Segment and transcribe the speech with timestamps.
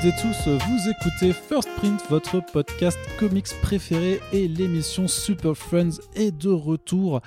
[0.00, 5.98] Toutes et tous, vous écoutez First Print, votre podcast comics préféré et l'émission Super Friends
[6.14, 7.20] est de retour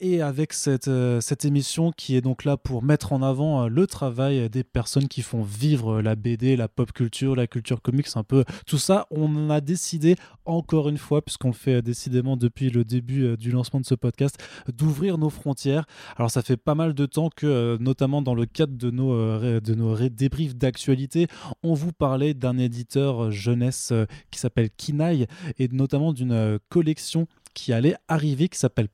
[0.00, 3.68] et avec cette, euh, cette émission qui est donc là pour mettre en avant euh,
[3.68, 8.06] le travail des personnes qui font vivre la BD, la pop culture, la culture comics,
[8.14, 12.70] un peu tout ça, on a décidé encore une fois, puisqu'on fait euh, décidément depuis
[12.70, 15.86] le début du lancement de ce podcast, d'ouvrir nos frontières.
[16.16, 19.74] Alors ça fait pas mal de temps que, notamment dans le cadre de nos, de
[19.74, 21.28] nos débriefs d'actualité,
[21.62, 23.92] on vous parlait d'un éditeur jeunesse
[24.30, 25.26] qui s'appelle Kinaï
[25.58, 28.88] et notamment d'une collection qui allait arriver qui s'appelle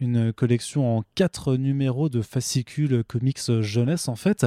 [0.00, 4.46] Une collection en quatre numéros de fascicules comics jeunesse en fait.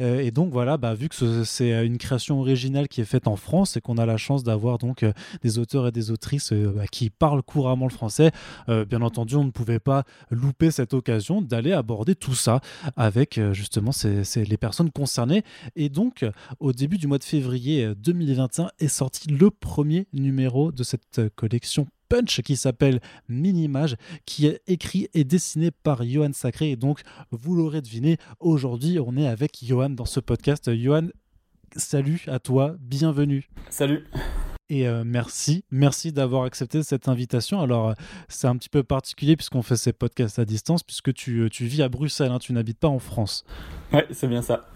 [0.00, 3.36] Euh, et donc voilà, bah, vu que c'est une création originale qui est faite en
[3.36, 6.72] France et qu'on a la chance d'avoir donc euh, des auteurs et des autrices euh,
[6.74, 8.30] bah, qui parlent couramment le français,
[8.68, 12.60] bien entendu on ne pouvait pas louper cette occasion d'aller aborder tout ça
[12.96, 13.90] avec justement
[14.36, 15.42] les personnes concernées.
[15.76, 16.24] Et donc
[16.60, 21.86] au début du mois de février 2021 est sorti le premier numéro de cette collection
[22.12, 23.96] Punch qui s'appelle Minimage,
[24.26, 26.72] qui est écrit et dessiné par Johan Sacré.
[26.72, 30.70] Et donc, vous l'aurez deviné, aujourd'hui, on est avec Johan dans ce podcast.
[30.74, 31.06] Johan,
[31.74, 33.48] salut à toi, bienvenue.
[33.70, 34.04] Salut.
[34.68, 37.62] Et euh, merci, merci d'avoir accepté cette invitation.
[37.62, 37.94] Alors,
[38.28, 41.64] c'est un petit peu particulier puisqu'on fait ces podcasts à distance, puisque tu, euh, tu
[41.64, 43.42] vis à Bruxelles, hein, tu n'habites pas en France.
[43.90, 44.66] Ouais, c'est bien ça.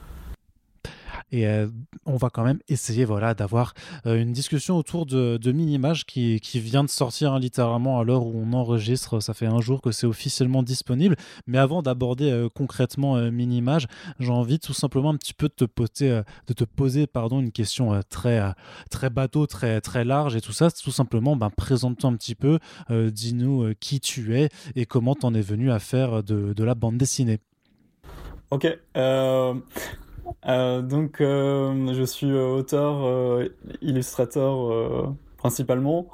[1.33, 1.69] Et euh,
[2.05, 3.75] on va quand même essayer voilà, d'avoir
[4.07, 8.35] euh, une discussion autour de, Minimage qui, vient de sortir hein, littéralement à l'heure où
[8.37, 9.21] on enregistre.
[9.21, 11.17] Ça fait un jour que c'est officiellement disponible.
[11.47, 13.87] Mais avant d'aborder euh, concrètement Minimage,
[14.19, 17.53] j'ai envie tout simplement un petit peu de te poser, de te poser pardon, une
[17.53, 18.43] question très,
[18.91, 20.71] très bateau, très, très large et tout ça.
[20.71, 22.59] Tout simplement, ben, présente-toi un petit peu,
[22.91, 27.41] dis-nous qui tu es et comment t'en es venu à faire de, la bande dessinée.
[28.51, 28.67] Ok.
[30.47, 33.49] Euh, donc, euh, je suis euh, auteur,
[33.81, 36.09] illustrateur principalement.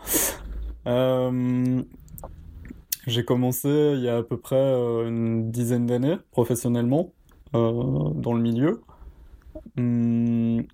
[3.06, 7.12] j'ai commencé il y a à peu près une dizaine d'années professionnellement
[7.52, 8.82] dans le milieu.
[9.76, 10.64] Hum,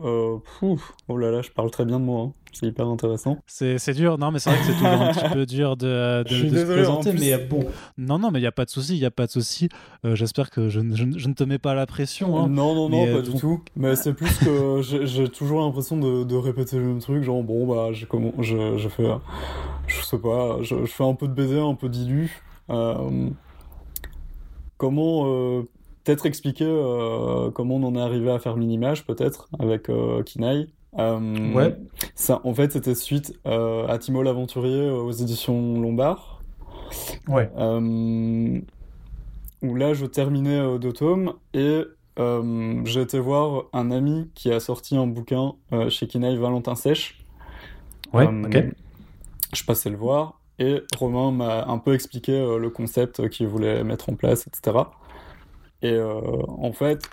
[0.00, 0.42] oh
[1.16, 2.22] là là, je parle très bien de moi.
[2.22, 2.32] Hein.
[2.54, 3.38] C'est hyper intéressant.
[3.46, 6.28] C'est, dur, non, mais c'est vrai que c'est toujours un petit peu dur de, de,
[6.28, 7.12] se présenter.
[7.12, 7.66] Mais bon,
[7.98, 9.68] non, non, mais il n'y a pas de souci, il n'y a pas de souci.
[10.04, 12.38] Euh, j'espère que je, je, ne te mets pas la pression.
[12.38, 12.48] Hein.
[12.48, 13.60] Non, non, non, pas euh, du tout.
[13.74, 17.24] Mais c'est plus que j'ai, toujours l'impression de, de, répéter le même truc.
[17.24, 19.08] Genre, bon, bah, j'ai comment, je, je fais,
[19.88, 22.40] je sais pas, je, fais un peu de BD, un peu d'illu.
[22.70, 23.30] Euh,
[24.76, 25.64] comment
[26.04, 26.66] peut-être expliquer
[27.54, 29.90] comment on en est arrivé à faire Minimage, peut-être, avec
[30.24, 30.68] Kinaï.
[30.98, 31.76] Euh, ouais.
[32.14, 36.40] Ça, en fait, c'était suite euh, à Timo l'Aventurier aux éditions Lombard.
[37.28, 37.50] Ouais.
[37.56, 38.60] Euh,
[39.62, 41.82] où là, je terminais deux tomes et
[42.16, 45.54] j'ai été voir un ami qui a sorti un bouquin
[45.88, 47.24] chez Kinaï Valentin Sèche.
[48.12, 48.64] Ouais, ok.
[49.52, 54.10] Je passais le voir et Romain m'a un peu expliqué le concept qu'il voulait mettre
[54.10, 54.78] en place, etc.
[55.84, 57.08] Et en fait,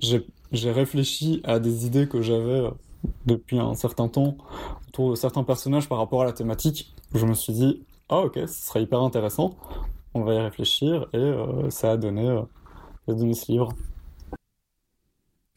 [0.00, 2.62] j'ai réfléchi à des idées que j'avais
[3.26, 4.36] depuis un certain temps
[4.88, 6.92] autour de certains personnages par rapport à la thématique.
[7.14, 9.56] Je me suis dit, ah ok, ce serait hyper intéressant,
[10.14, 12.42] on va y réfléchir, et euh, euh, ça a donné
[13.06, 13.74] ce livre.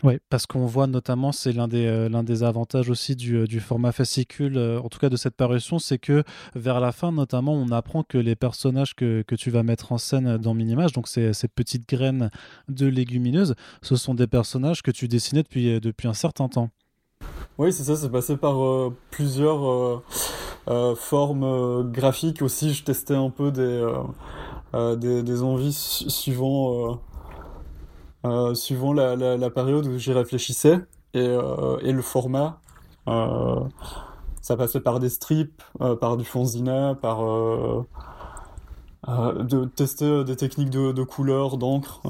[0.03, 3.59] Oui, parce qu'on voit notamment, c'est l'un des, euh, l'un des avantages aussi du, du
[3.59, 6.23] format fascicule, en tout cas de cette parution, c'est que
[6.55, 9.97] vers la fin, notamment, on apprend que les personnages que, que tu vas mettre en
[9.97, 12.29] scène dans Minimage, donc ces, ces petites graines
[12.69, 16.69] de légumineuses, ce sont des personnages que tu dessinais depuis, depuis un certain temps.
[17.57, 20.03] Oui, c'est ça, c'est passé par euh, plusieurs euh,
[20.69, 22.73] euh, formes graphiques aussi.
[22.73, 23.85] Je testais un peu des,
[24.97, 27.01] des, des, envies suivant,
[28.53, 30.79] suivant la, la, la, période où j'y réfléchissais
[31.13, 31.25] et,
[31.81, 32.59] et, le format.
[34.41, 35.63] ça passait par des strips,
[36.01, 37.19] par du fanzina, par
[39.07, 42.01] de tester des techniques de, de couleur, d'encre.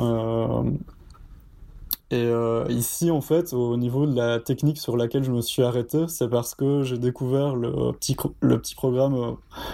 [2.11, 5.61] Et euh, ici, en fait, au niveau de la technique sur laquelle je me suis
[5.61, 9.31] arrêté, c'est parce que j'ai découvert le petit, le petit programme euh,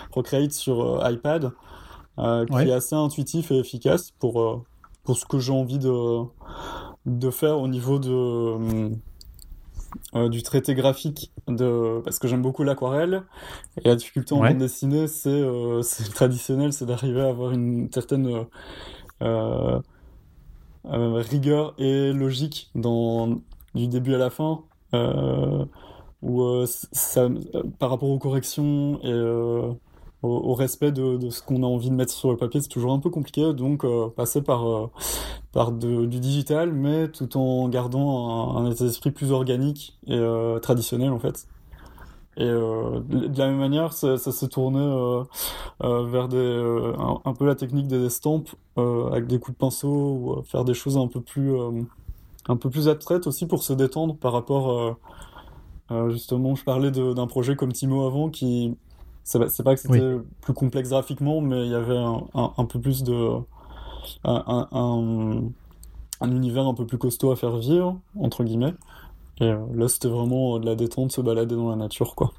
[0.09, 1.51] Procreate sur euh, iPad,
[2.17, 4.63] qui est assez intuitif et efficace pour,
[5.05, 6.23] pour ce que j'ai envie de,
[7.05, 8.89] de faire au niveau de,
[10.27, 13.23] du traité graphique, de, parce que j'aime beaucoup l'aquarelle.
[13.83, 15.43] Et la difficulté en bande dessinée, c'est
[16.13, 18.45] traditionnel, c'est d'arriver à avoir une certaine
[19.21, 19.79] euh,
[20.83, 23.39] rigueur et logique dans,
[23.73, 24.63] du début à la fin.
[24.93, 25.65] Euh,
[26.21, 27.27] où euh, ça,
[27.79, 29.11] par rapport aux corrections et
[30.25, 32.99] au, respect de, ce qu'on a envie de mettre sur le papier, c'est toujours un
[32.99, 33.53] peu compliqué.
[33.53, 33.85] Donc,
[34.15, 34.89] passer par,
[35.51, 40.19] par du digital, mais tout en gardant un, état d'esprit plus organique et
[40.61, 41.47] traditionnel, en fait.
[42.37, 45.23] Et de la même manière, ça, ça se tournait
[45.81, 46.27] vers
[47.25, 50.97] un, peu la technique des estampes avec des coups de pinceau ou faire des choses
[50.97, 51.53] un peu plus
[52.47, 54.95] un peu plus abstraites aussi pour se détendre par rapport
[55.91, 58.75] euh, justement, je parlais d'un projet comme Timo avant qui.
[59.25, 63.03] C'est pas que c'était plus complexe graphiquement, mais il y avait un, un, peu plus
[63.03, 63.39] de.
[64.23, 64.67] Un,
[66.21, 68.75] un, univers un peu plus costaud à faire vivre, entre guillemets.
[69.41, 72.33] Et euh, là, c'était vraiment de la détente, se balader dans la nature, quoi.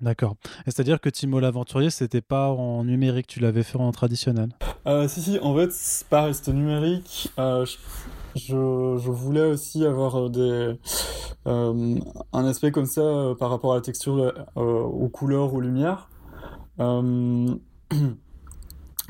[0.00, 0.36] D'accord.
[0.64, 4.50] C'est-à-dire que Timo l'aventurier, c'était pas en numérique, tu l'avais fait en traditionnel?
[4.86, 7.30] Euh, Si, si, en fait, c'est pareil, c'était numérique.
[7.38, 7.76] Euh, je,
[8.34, 8.54] je,
[9.10, 10.78] voulais aussi avoir euh, des,
[11.46, 11.98] euh,
[12.32, 16.08] un aspect comme ça euh, par rapport à la texture, aux couleurs, aux lumières.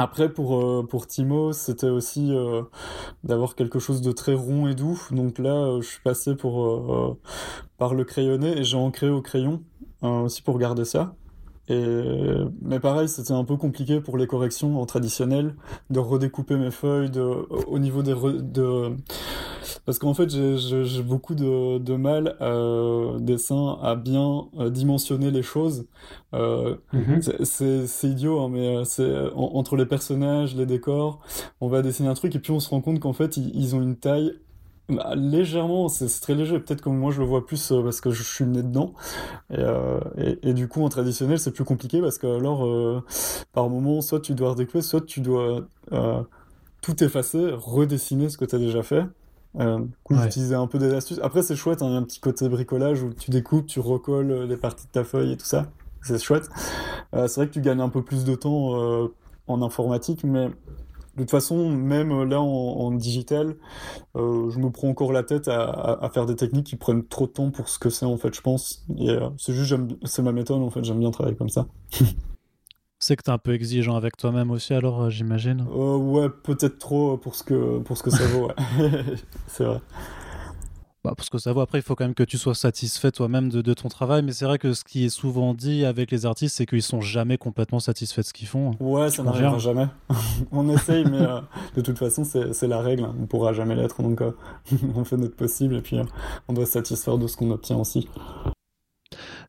[0.00, 2.32] Après, pour, pour Timo, c'était aussi
[3.24, 5.00] d'avoir quelque chose de très rond et doux.
[5.10, 7.18] Donc là, je suis passé pour,
[7.78, 9.64] par le crayonné et j'ai ancré au crayon
[10.02, 11.16] aussi pour garder ça.
[11.68, 15.54] Et, mais pareil, c'était un peu compliqué pour les corrections en traditionnel
[15.90, 18.96] de redécouper mes feuilles de, au niveau des de,
[19.84, 25.42] parce qu'en fait j'ai beaucoup de, de mal euh, dessin à bien euh, dimensionner les
[25.42, 25.86] choses.
[26.34, 27.22] Euh, mhm.
[27.42, 31.20] C'est idiot, hein, mais euh, c'est entre les personnages, les décors,
[31.60, 33.82] on va dessiner un truc et puis on se rend compte qu'en fait ils ont
[33.82, 34.34] une taille
[34.88, 36.58] bah, légèrement, c'est très léger.
[36.58, 38.94] Peut-être que moi je le vois plus euh, parce que je suis né dedans.
[39.50, 43.04] Et, euh, et, et du coup, en traditionnel, c'est plus compliqué parce que alors, euh,
[43.52, 45.66] par moment, soit tu dois redécouper, soit tu dois
[46.80, 49.04] tout effacer, redessiner ce que tu as déjà fait.
[49.58, 51.20] Euh, utiliser un peu des astuces.
[51.22, 53.80] Après, c'est chouette, hein, il y a un petit côté bricolage où tu découpes, tu
[53.80, 55.66] recolles les parties de ta feuille et tout ça.
[56.02, 56.48] C'est chouette.
[57.12, 59.10] c'est vrai que tu gagnes un peu plus de temps
[59.48, 60.48] en informatique, mais
[61.18, 63.56] de toute façon, même euh, là en, digital,
[64.16, 67.32] euh, je me prends encore la tête à, faire des techniques qui prennent trop de
[67.32, 68.86] temps pour ce que c'est en fait, je pense.
[68.96, 69.74] Et euh, c'est juste,
[70.04, 71.66] c'est ma méthode en fait, j'aime bien travailler comme ça.
[73.00, 75.62] c'est que tu es un peu exigeant avec toi-même aussi, alors j'imagine.
[75.68, 78.50] ouais, peut-être trop pour ce que pour ce que ça vaut.
[79.48, 79.80] c'est vrai.
[81.04, 83.50] Bah, parce que ça vaut, après, il faut quand même que tu sois satisfait toi-même
[83.50, 84.22] de, ton travail.
[84.22, 87.00] Mais c'est vrai que ce qui est souvent dit avec les artistes, c'est qu'ils sont
[87.00, 88.72] jamais complètement satisfaits de ce qu'ils font.
[88.80, 89.86] Ouais, ça n'arrivera jamais.
[90.52, 91.40] on essaye, mais euh,
[91.76, 93.08] de toute façon, c'est la règle.
[93.20, 94.02] On pourra jamais l'être.
[94.02, 94.32] Donc, euh,
[94.96, 96.04] on fait notre possible et puis euh,
[96.48, 98.08] on doit se satisfaire de ce qu'on obtient aussi.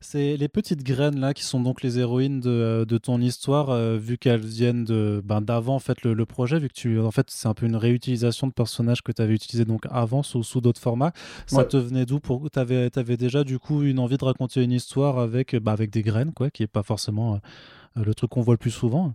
[0.02, 3.98] C'est les petites graines là qui sont donc les héroïnes de, euh, ton histoire, euh,
[3.98, 7.30] vu qu'elles viennent de ben, d'avant en fait le, projet, vu que tu en fait
[7.30, 10.62] c'est un peu une réutilisation de personnages que tu avais utilisé donc avant sous, sous
[10.62, 11.12] d'autres formats.
[11.48, 14.64] Ça te venait d'où pour tu avais, avais, déjà du coup une envie de raconter
[14.64, 18.30] une histoire avec bah, avec des graines quoi, qui est pas forcément euh, le truc
[18.30, 19.14] qu'on voit le plus souvent?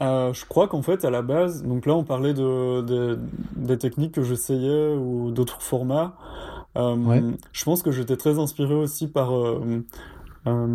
[0.00, 3.20] je crois qu'en fait, à la base, donc là, on parlait de,
[3.54, 6.16] des techniques que j'essayais ou d'autres formats.
[6.74, 9.84] Je pense que j'étais très inspiré aussi par euh,
[10.44, 10.68] plein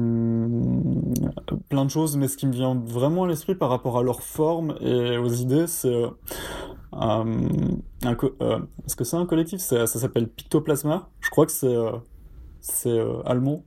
[1.85, 4.75] de choses, mais ce qui me vient vraiment à l'esprit par rapport à leur forme
[4.81, 6.09] et aux idées, c'est euh,
[6.93, 7.49] euh,
[8.85, 9.59] est-ce que c'est un collectif?
[9.59, 11.09] Ça, s'appelle Pictoplasma.
[11.19, 11.75] Je crois que c'est
[12.61, 13.63] c'est allemand.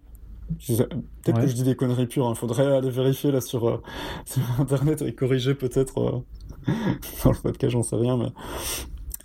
[0.66, 2.26] Peut-être que je dis des conneries pures.
[2.26, 2.34] Il hein.
[2.34, 3.82] faudrait aller vérifier là sur,
[4.24, 6.24] sur internet et corriger peut-être
[7.24, 8.32] dans le podcast, j'en sais rien, mais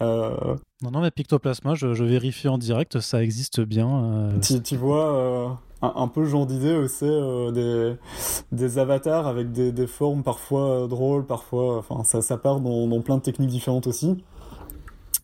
[0.02, 4.34] non, non, mais Pictoplasma, je, vérifie en direct, ça existe bien.
[4.42, 7.98] Tu, tu, vois, un, peu genre d'idée aussi euh, des,
[8.52, 11.78] des avatars avec des, des formes parfois euh, drôles, parfois.
[11.78, 14.24] Enfin, ça, ça part dans, plein de techniques différentes aussi.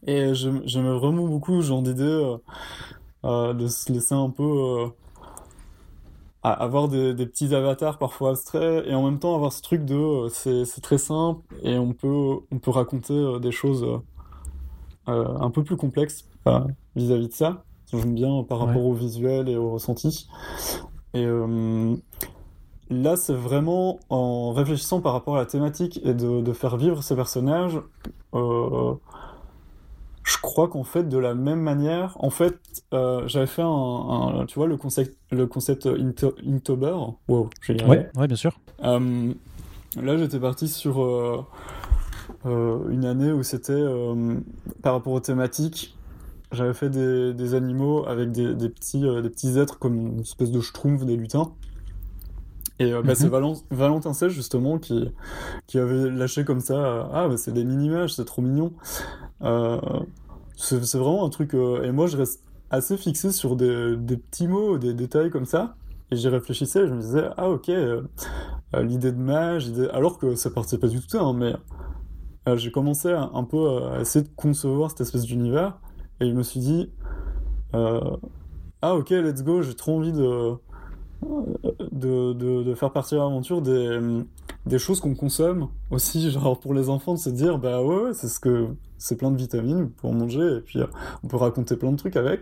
[0.05, 2.37] Et j'aimais vraiment beaucoup genre d'idée
[3.23, 4.89] euh, de se laisser un peu.
[6.43, 10.81] avoir des, petits avatars parfois abstraits et en même temps avoir ce truc de c'est
[10.81, 13.85] très simple et on peut, on peut raconter des choses
[15.05, 16.25] un peu plus complexes
[16.95, 17.63] vis-à-vis -vis de ça.
[17.93, 20.27] J'aime bien par rapport au visuel et au ressenti.
[21.13, 21.95] Et euh,
[22.89, 27.15] là, c'est vraiment en réfléchissant par rapport à la thématique et de, faire vivre ces
[27.15, 27.79] personnages.
[28.33, 28.93] Euh,
[30.23, 32.57] je crois qu'en fait, de la même manière, en fait,
[32.93, 36.95] euh, j'avais fait un, tu vois, le concept, le concept Inktober.
[37.27, 38.57] Wow, j'ai ouais, ouais, bien sûr.
[38.81, 41.45] là, j'étais parti sur
[42.45, 43.83] une année où c'était
[44.81, 45.97] par rapport aux thématiques
[46.51, 50.19] j'avais fait des, des, animaux avec des, des petits, euh, des petits êtres comme une
[50.19, 51.53] espèce de schtroumpf, des lutins.
[52.79, 53.55] Et euh, bah, c'est mhm.
[53.69, 55.11] Valentin Sèche, justement, qui,
[55.67, 58.73] qui avait lâché comme ça euh, Ah, bah, c'est des mini-images, c'est trop mignon.
[60.57, 61.53] c'est vraiment un truc.
[61.53, 65.75] et moi, je reste assez fixé sur des, des, petits mots, des détails comme ça.
[66.11, 67.71] Et j'y réfléchissais, je me disais Ah, ok,
[68.73, 71.55] l'idée de mage, alors que ça partait pas du tout, hein, mais
[72.57, 75.77] j'ai commencé un peu à essayer de concevoir cette espèce d'univers,
[76.21, 76.89] et je me suis dit,
[77.73, 80.53] ah ok, let's go, j'ai trop envie de,
[81.91, 83.99] de, de, faire partie de l'aventure des,
[84.65, 88.27] des choses qu'on consomme aussi, genre pour les enfants, de se dire, bah ouais, c'est
[88.27, 90.79] ce que c'est plein de vitamines pour manger, et puis
[91.23, 92.41] on peut raconter plein de trucs avec.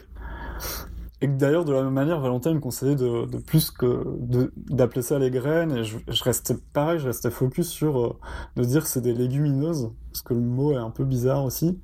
[1.21, 4.05] Et d'ailleurs, de la même manière, Valentin me conseillait de, plus que
[4.55, 8.15] d'appeler ça les graines, et je, restais pareil, je restais focus sur euh,
[8.55, 11.79] de dire c'est des légumineuses, parce que le mot est un peu bizarre aussi.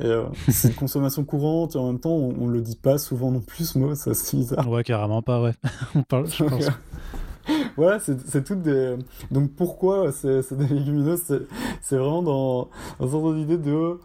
[0.00, 3.40] Euh, c'est une consommation courante, et en même temps, on, le dit pas souvent non
[3.40, 4.68] plus, ce mot, c'est assez bizarre.
[4.68, 5.52] Ouais, carrément pas, ouais.
[5.94, 6.68] on parle, je pense.
[7.76, 8.96] voilà, c'est toutes des.
[9.30, 11.46] Donc pourquoi c'est des légumineuses
[11.80, 13.98] C'est vraiment dans, dans sorte d'idée de.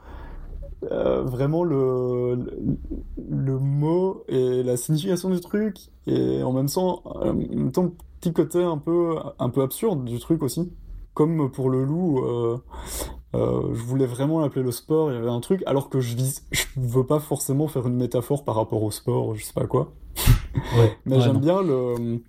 [0.90, 2.40] Euh, vraiment le,
[3.30, 8.34] le, mot et la signification du truc et en même temps, en même temps petit
[8.34, 10.72] côté un peu un peu absurde du truc aussi
[11.14, 12.58] comme pour le loup euh,
[13.34, 16.16] euh, je voulais vraiment l'appeler le sport, il y avait un truc, alors que je
[16.16, 19.68] vis, je veux pas forcément faire une métaphore par rapport au sport, je sais pas
[19.68, 19.94] quoi.
[21.06, 22.20] Mais j'aime bien le,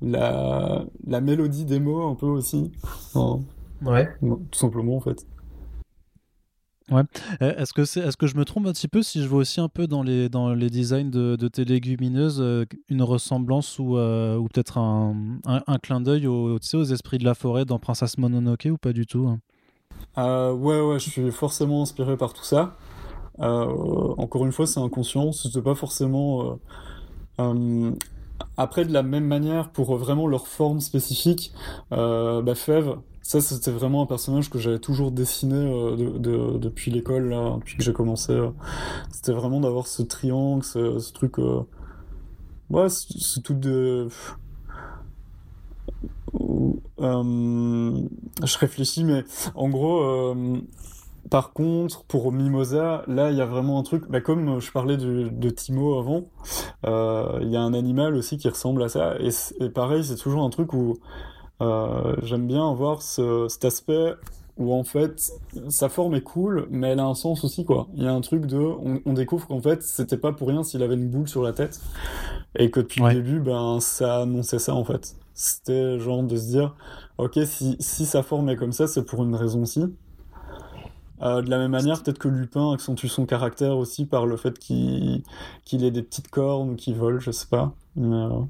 [0.00, 2.72] la, la mélodie des mots un peu aussi.
[3.82, 4.08] ouais.
[4.22, 5.26] Tout simplement en fait.
[6.90, 7.02] Ouais.
[7.40, 9.60] Est-ce que, c'est, est-ce que je me trompe un petit peu si je vois aussi
[9.60, 13.96] un peu dans les, dans les designs de, de tes légumineuses euh, une ressemblance ou,
[13.96, 18.66] ou peut-être un, un, clin d'œil aux, aux esprits de la forêt dans Princesse Mononoke
[18.72, 19.38] ou pas du tout hein?
[20.18, 22.76] Euh, ouais, ouais, je suis forcément inspiré par tout ça.
[23.40, 26.58] Euh, encore une fois, c'est inconscient, c'était pas forcément.
[27.40, 27.90] Euh,
[28.56, 31.52] après, de la même manière, pour vraiment leur forme spécifique,
[31.90, 37.76] bah, Fève, ça c'était vraiment un personnage que j'avais toujours dessiné de, depuis l'école, depuis
[37.76, 38.38] que j'ai commencé.
[39.10, 41.38] c'était vraiment d'avoir ce triangle, ce, truc.
[42.70, 44.08] ouais, c'est tout de.
[47.00, 50.58] Je réfléchis, mais en gros, euh,
[51.30, 54.96] par contre, pour Mimosa, là, il y a vraiment un truc, bah, comme je parlais
[54.96, 56.24] de, Timo avant,
[56.86, 60.42] euh, il y a un animal aussi qui ressemble à ça, et, pareil, c'est toujours
[60.42, 60.98] un truc où
[62.22, 64.14] j'aime bien voir cet aspect
[64.60, 65.32] où en fait
[65.68, 67.88] sa forme est cool, mais elle a un sens aussi quoi.
[67.94, 70.82] Il y a un truc de, on, découvre qu'en fait c'était pas pour rien s'il
[70.82, 71.80] avait une boule sur la tête,
[72.56, 75.16] et que depuis le début, ben ça annonçait ça en fait.
[75.34, 76.76] C'était genre de se dire,
[77.16, 79.84] ok, si, si sa forme est comme ça, c'est pour une raison aussi.
[81.22, 84.58] Euh, de la même manière, peut-être que Lupin accentue son caractère aussi par le fait
[84.58, 85.24] qu'il
[85.72, 87.74] ait des petites cornes ou qu'il vole, je sais pas.
[87.98, 88.40] Euh,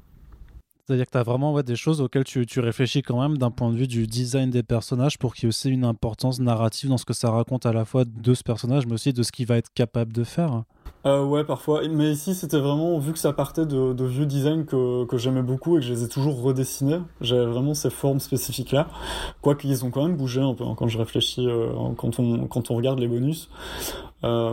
[0.91, 3.77] C'est-à-dire que tu as vraiment des choses auxquelles tu, réfléchis quand même d'un point de
[3.77, 7.05] vue du design des personnages pour qu'il y ait aussi une importance narrative dans ce
[7.05, 9.55] que ça raconte à la fois de ce personnage, mais aussi de ce qu'il va
[9.55, 10.63] être capable de faire.
[11.05, 11.87] Euh, ouais, parfois.
[11.87, 15.77] Mais ici, c'était vraiment, vu que ça partait de, vieux designs que, que j'aimais beaucoup
[15.77, 18.89] et que je les ai toujours redessinés, j'avais vraiment ces formes spécifiques-là.
[19.41, 22.47] Quoique, ils ont quand même bougé un peu hein, quand je réfléchis, euh, quand, on,
[22.47, 23.49] quand on regarde les bonus.
[24.25, 24.51] Euh,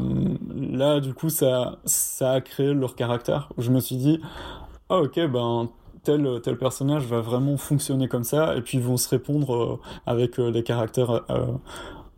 [0.57, 3.49] là, du coup, ça, ça a créé leur caractère.
[3.59, 4.21] Je me suis dit,
[4.88, 5.68] ah ok, ben,
[6.02, 9.81] tel, tel personnage va vraiment fonctionner comme ça, et puis ils vont se répondre euh,
[10.07, 11.25] avec des caractères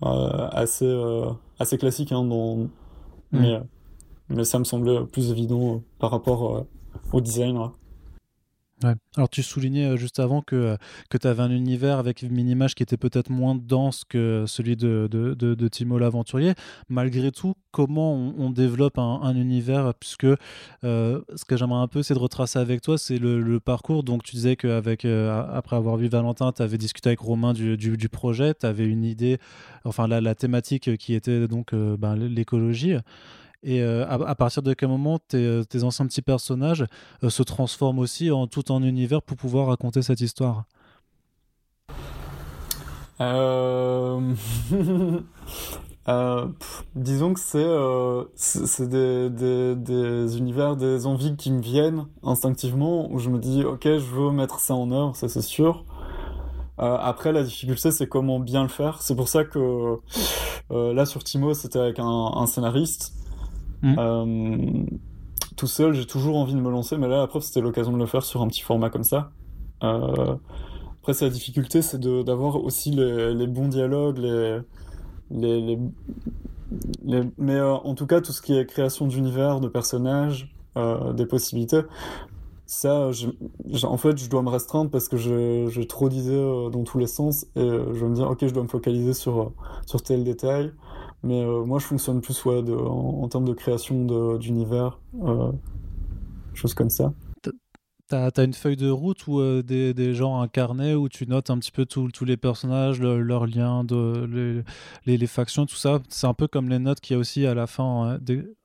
[0.02, 1.22] assez,
[1.58, 2.56] assez classiques hein, dans.
[2.56, 2.68] Mm.
[3.32, 3.60] Mais,
[4.30, 6.66] mais ça me semblait plus évident euh, par rapport euh,
[7.12, 7.58] au design.
[7.58, 7.68] Ouais.
[9.16, 10.76] Alors tu soulignais euh, juste avant que,
[11.10, 14.76] que tu avais un univers avec une image qui était peut-être moins dense que celui
[14.76, 16.54] de, de, de, Timo l'aventurier.
[16.88, 19.92] Malgré tout, comment on, développe un, un, univers?
[19.94, 20.26] Puisque
[20.82, 24.02] ce que j'aimerais un peu, c'est de retracer avec toi, c'est le, parcours.
[24.02, 24.98] Donc tu disais qu'après
[25.52, 28.86] après avoir vu Valentin, tu avais discuté avec Romain du, du, du projet, tu avais
[28.86, 29.38] une idée,
[29.84, 32.96] enfin la, la thématique qui était donc ben, l'écologie.
[33.62, 36.86] Et euh, à, partir de quel moment tes, euh, anciens petits personnages
[37.22, 40.64] euh, se transforment aussi en tout un univers pour pouvoir raconter cette histoire?
[46.94, 47.40] Disons que
[48.34, 53.98] c'est des, univers, des envies qui me viennent instinctivement, où je me dis, ok, je
[53.98, 55.84] veux mettre ça en œuvre, ça c'est sûr.
[56.78, 59.02] après, la difficulté, c'est comment bien le faire.
[59.02, 59.98] C'est pour ça que
[60.70, 63.12] là, sur Timo, c'était avec un scénariste.
[63.82, 63.94] Mm.
[63.98, 64.84] Euh,
[65.56, 67.98] tout seul, j'ai toujours envie de me lancer, mais là, la preuve, c'était l'occasion de
[67.98, 69.30] le faire sur un petit format comme ça.
[69.82, 70.36] Euh,
[71.00, 74.58] après, c'est la difficulté, c'est d'avoir aussi les, bons dialogues, les,
[75.30, 75.78] les,
[77.38, 80.54] mais euh, en tout cas, tout ce qui est création d'univers, de personnages,
[81.14, 81.82] des possibilités,
[82.64, 83.10] ça,
[83.82, 87.44] en fait, je dois me restreindre parce que j'ai trop d'idées dans tous les sens
[87.56, 89.52] et je vais me dire, ok, je dois me focaliser sur,
[89.86, 90.72] sur tel détail.
[91.22, 95.52] Mais euh, moi, je fonctionne plus ouais, en, termes de création d'univers, euh,
[96.54, 97.12] choses comme ça.
[98.08, 101.28] T'as as une feuille de route ou euh, des, des, gens un carnet où tu
[101.28, 104.64] notes un petit peu tous les personnages, leurs liens, de,
[105.06, 106.00] les, les, factions, tout ça.
[106.08, 108.18] C'est un peu comme les notes qu'il y a aussi à la fin, hein,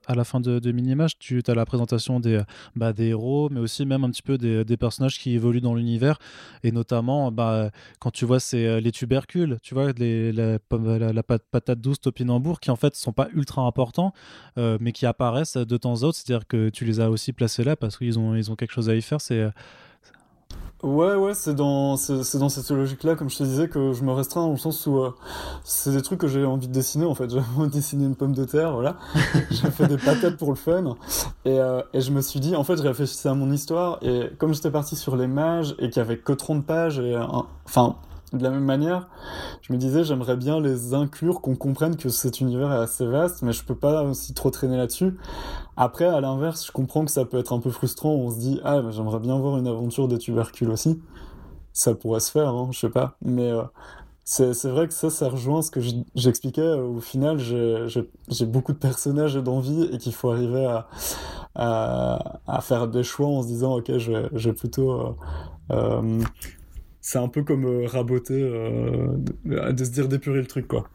[0.08, 1.18] à la fin de, de Minimage.
[1.18, 2.42] Tu as la présentation des,
[2.76, 6.20] bah, héros, mais aussi même un petit peu des, personnages qui évoluent dans l'univers.
[6.64, 11.80] Et notamment, bah, quand tu vois c'est euh, les tubercules, tu vois, la, la, patate
[11.80, 14.14] douce topinambour, qui en fait sont pas ultra importants,
[14.58, 16.12] euh, mais qui apparaissent de temps en temps.
[16.12, 18.96] C'est-à-dire que tu les as aussi placés là parce qu'ils ont, ont quelque chose à
[18.96, 19.22] y faire.
[19.22, 19.50] C'est euh,
[20.86, 24.12] Ouais, ouais, c'est dans, c'est, dans cette logique-là, comme je te disais, que je me
[24.12, 25.16] restreins dans le sens où euh,
[25.64, 27.28] c'est des trucs que j'ai envie de dessiner, en fait.
[27.32, 28.98] J'ai envie de dessiner une pomme de terre, voilà.
[29.50, 30.96] j'ai fait des patates pour le fun.
[31.44, 34.30] Et, euh, et je me suis dit, en fait, je réfléchissais à mon histoire, et
[34.38, 37.18] comme j'étais parti sur les mages, et qu'il y avait que 30 pages, et,
[37.66, 37.96] enfin,
[38.36, 39.08] de la même manière,
[39.62, 43.42] je me disais, j'aimerais bien les inclure, qu'on comprenne que cet univers est assez vaste,
[43.42, 45.16] mais je peux pas aussi trop traîner là-dessus.
[45.78, 48.12] Après, à l'inverse, je comprends que ça peut être un peu frustrant.
[48.12, 51.02] On se dit, ah, j'aimerais bien voir une aventure de tubercules aussi.
[51.74, 53.18] Ça pourrait se faire, hein, je sais pas.
[53.22, 53.64] Mais euh,
[54.24, 55.82] c'est vrai que ça, ça rejoint ce que
[56.16, 56.74] j'expliquais.
[56.74, 60.88] Au final, j'ai beaucoup de personnages et d'envie et qu'il faut arriver à,
[62.48, 64.92] à, faire des choix en se disant, ok, je vais plutôt.
[64.92, 65.12] Euh,
[65.72, 66.22] euh,
[67.06, 70.86] c'est un peu comme euh, raboter, euh, de, se dire d'épurer le truc, quoi.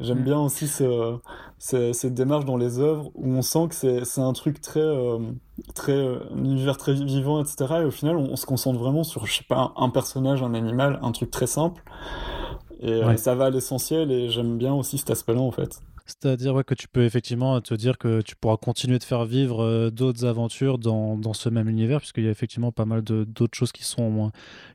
[0.00, 0.24] J'aime mm.
[0.24, 1.20] bien aussi ce,
[1.58, 5.20] cette démarche dans les œuvres où on sent que c'est un truc très, euh,
[5.76, 7.82] très, un univers très vivant, etc.
[7.82, 10.98] Et au final, on, se concentre vraiment sur, je sais pas, un, personnage, un animal,
[11.02, 11.84] un truc très simple.
[12.80, 14.10] Et, et ça va à l'essentiel.
[14.10, 15.80] Et j'aime bien aussi cet aspect-là, en fait.
[16.06, 19.90] C'est-à-dire que tu peux effectivement te dire que tu pourras continuer de faire vivre euh,
[19.90, 23.72] d'autres aventures dans, dans, ce même univers, puisqu'il y a effectivement pas mal d'autres choses
[23.72, 24.30] qui sont,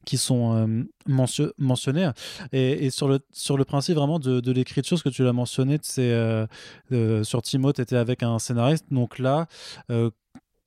[0.06, 0.84] qui sont euh,
[1.58, 2.12] mentionnées.
[2.52, 5.78] Et, sur, le, sur le principe vraiment de, de l'écriture, ce que tu l'as mentionné,
[5.82, 8.86] c'est euh, sur Timo, tu étais avec un scénariste.
[8.92, 9.48] Donc là,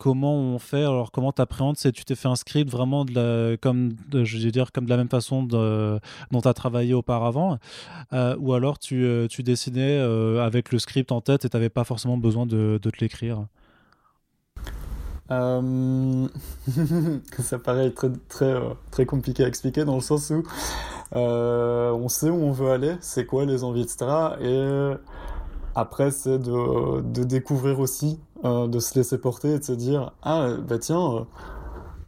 [0.01, 3.13] comment on fait alors comment tu appréhendes c'est tu t'es fait un script vraiment de
[3.13, 6.01] la, comme je veux dire comme de la même façon dont
[6.41, 7.59] tu as travaillé auparavant
[8.15, 11.69] euh, ou alors tu, euh, dessinais euh, avec le script en tête et tu n'avais
[11.69, 13.45] pas forcément besoin de, de te l'écrire?
[15.29, 15.61] Ça
[17.63, 18.55] paraît très, très,
[18.91, 20.43] très compliqué à expliquer dans le sens où
[21.13, 24.07] on sait où on veut aller, c'est quoi les envies, etc.
[24.41, 24.95] Et
[25.75, 30.13] après, c'est de, de, découvrir aussi, euh, de se laisser porter et de se dire
[30.23, 31.25] Ah, bah tiens, euh,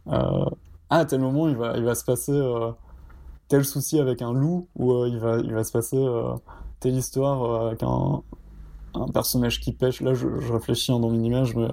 [0.07, 0.45] euh,
[0.89, 2.33] ah, à tel moment, il va, il va se passer
[3.47, 6.03] tel souci avec un loup, ou il, va, il va se passer
[6.79, 8.21] telle histoire avec un,
[8.93, 10.01] un, personnage qui pêche.
[10.01, 11.69] Là, je, je réfléchis dans mon image, mais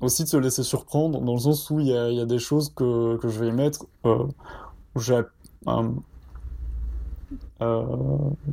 [0.00, 2.72] aussi de se laisser surprendre, dans le sens où il y y a des choses
[2.74, 3.86] que, que je vais mettre
[4.94, 5.20] où j'ai
[5.68, 5.90] euh,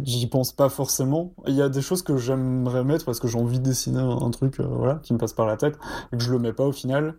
[0.03, 1.33] j'y pense pas forcément.
[1.47, 4.29] Il y a des choses que j'aimerais mettre parce que j'ai envie de dessiner un,
[4.31, 5.77] truc euh, voilà, qui me passe par la tête
[6.11, 7.15] et que je le mets pas au final.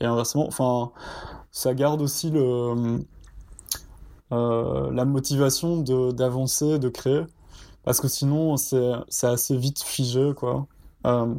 [0.00, 0.92] Et inversement, enfin,
[1.50, 3.00] ça garde aussi le,
[4.32, 7.22] euh, la motivation d'avancer, de, créer.
[7.82, 10.66] Parce que sinon, c'est assez vite figé, quoi.
[11.06, 11.34] Euh,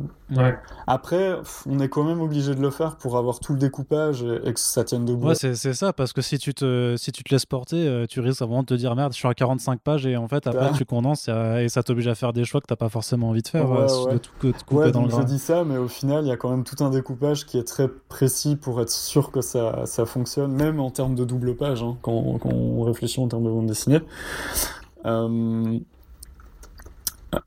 [0.88, 1.36] après,
[1.68, 4.60] on est quand même obligé de le faire pour avoir tout le découpage et, que
[4.60, 5.28] ça tienne debout.
[5.28, 8.22] Ouais, c'est ça, parce que si tu te, si tu te laisses porter, euh, tu
[8.22, 10.72] risques vraiment de te dire merde, je suis à 45 pages et en fait, après,
[10.72, 13.48] tu condenses et, ça t'oblige à faire des choix que t'as pas forcément envie de
[13.48, 13.70] faire.
[13.70, 14.32] Ouais, euh, De tout,
[14.66, 16.84] couper dans le je dis ça, mais au final, il y a quand même tout
[16.84, 20.90] un découpage qui est très précis pour être sûr que ça, ça fonctionne, même en
[20.90, 24.00] termes de double page, hein, quand, quand, on réfléchit en termes de bande dessinée.
[25.06, 25.80] Euh,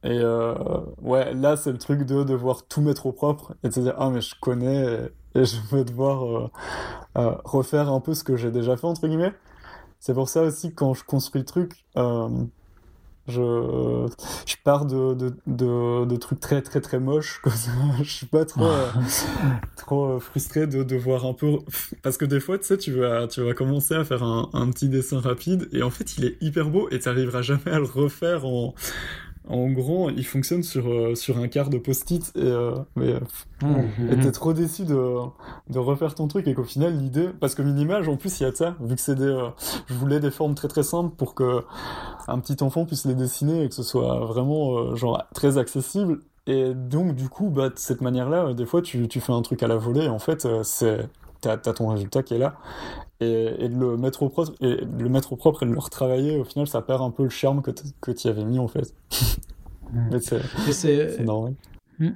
[0.03, 0.55] et euh,
[1.03, 3.95] ouais, là, c'est le truc de devoir tout mettre au propre et de se dire,
[3.99, 6.51] ah, mais je connais et, je veux devoir euh,
[7.19, 9.35] euh, refaire un peu ce que j'ai déjà fait, entre guillemets.
[10.01, 12.29] C'est pour ça aussi, quand je construis le truc, euh,
[13.27, 14.07] je,
[14.47, 17.41] je pars de, de, de, de, trucs très, très, très moches.
[17.43, 17.71] Comme ça.
[18.03, 18.87] Je suis pas trop, euh,
[19.77, 21.59] trop frustré de, de voir un peu.
[22.03, 24.71] Parce que des fois, tu sais, tu vas, tu vas commencer à faire un, un
[24.71, 27.79] petit dessin rapide et en fait, il est hyper beau et tu n'arriveras jamais à
[27.79, 28.75] le refaire en
[29.49, 33.21] en gros, il fonctionne sur, euh, sur un quart de post-it et, euh, mais, euh,
[33.63, 35.19] mmh, t'es trop déçu de,
[35.69, 38.47] de refaire ton truc et qu'au final l'idée, parce que Minimage en plus il y
[38.47, 39.49] a de ça, vu que c'est des,
[39.87, 41.63] je voulais des formes très très simples pour que
[42.27, 46.21] un petit enfant puisse les dessiner et que ce soit vraiment genre très accessible.
[46.47, 49.63] Et donc du coup, bah de cette manière-là, des fois tu, tu fais un truc
[49.63, 51.07] à la volée et en fait c'est
[51.41, 52.57] t'as as ton résultat qui est là
[53.25, 56.37] et, de le mettre au propre et le mettre au propre et de le retravailler
[56.37, 58.69] au final ça perd un peu le charme que que tu y avais mis en
[58.69, 58.95] fait.
[59.93, 60.21] Mais
[60.73, 61.55] c'est normal.
[61.99, 62.11] Hmm.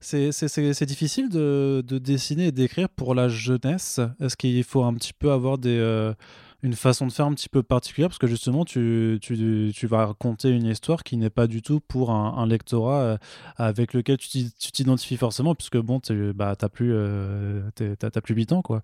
[0.00, 4.00] c'est difficile de, de, dessiner et d'écrire pour la jeunesse.
[4.20, 6.14] Est-ce qu'il faut un petit peu avoir des, euh,
[6.62, 8.08] une façon de faire un petit peu particulière?
[8.08, 11.80] Parce que justement tu, tu, tu vas raconter une histoire qui n'est pas du tout
[11.80, 13.18] pour un, lectorat euh,
[13.56, 18.52] avec lequel tu t'identifies forcément puisque bon tu bah, t'as plus euh, t'as plus 8
[18.52, 18.82] ans quoi.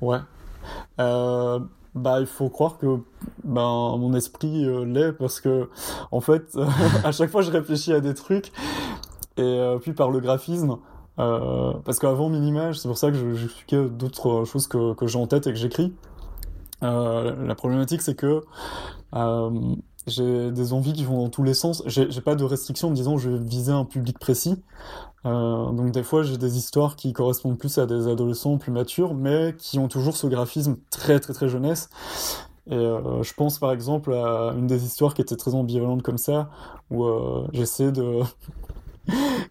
[0.00, 0.18] Ouais
[1.00, 1.58] euh,
[1.94, 2.98] bah il faut croire que
[3.44, 5.70] ben mon esprit l'est parce que
[6.10, 6.56] en fait
[7.04, 8.52] à chaque fois je réfléchis à des trucs
[9.38, 10.76] et puis par le graphisme
[11.16, 15.26] parce qu'avant Minimage, c'est pour ça que je, je d'autres choses que, que j'ai en
[15.26, 15.94] tête et que j'écris.
[16.82, 18.42] Euh, la problématique, c'est que
[19.14, 19.50] euh,
[20.06, 21.82] j'ai des envies qui vont dans tous les sens.
[21.86, 24.62] J'ai pas de restrictions en me disant je vais viser un public précis.
[25.26, 29.14] Euh, donc des fois j'ai des histoires qui correspondent plus à des adolescents plus matures,
[29.14, 31.90] mais qui ont toujours ce graphisme très très très jeunesse.
[32.68, 36.18] Et euh, je pense par exemple à une des histoires qui était très ambivalente comme
[36.18, 36.50] ça,
[36.90, 38.20] où euh, j'essaie de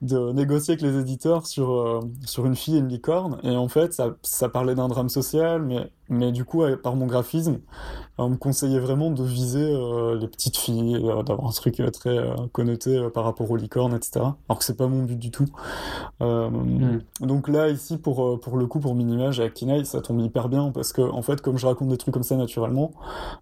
[0.01, 3.37] de négocier avec les éditeurs sur, euh, sur une fille et une licorne.
[3.43, 7.05] Et en fait, ça, ça parlait d'un drame social, mais, mais du coup, par mon
[7.05, 7.59] graphisme,
[8.17, 12.17] on me conseillait vraiment de viser euh, les petites filles, euh, d'avoir un truc très
[12.51, 14.25] connoté par rapport aux licornes, etc.
[14.49, 15.47] Alors que c'est pas mon but du tout.
[16.19, 16.99] Mm.
[17.21, 20.71] Donc là, ici, pour, pour le coup, pour Minimage et Actinai, ça tombe hyper bien
[20.71, 22.91] parce que, en fait, comme je raconte des trucs comme ça naturellement,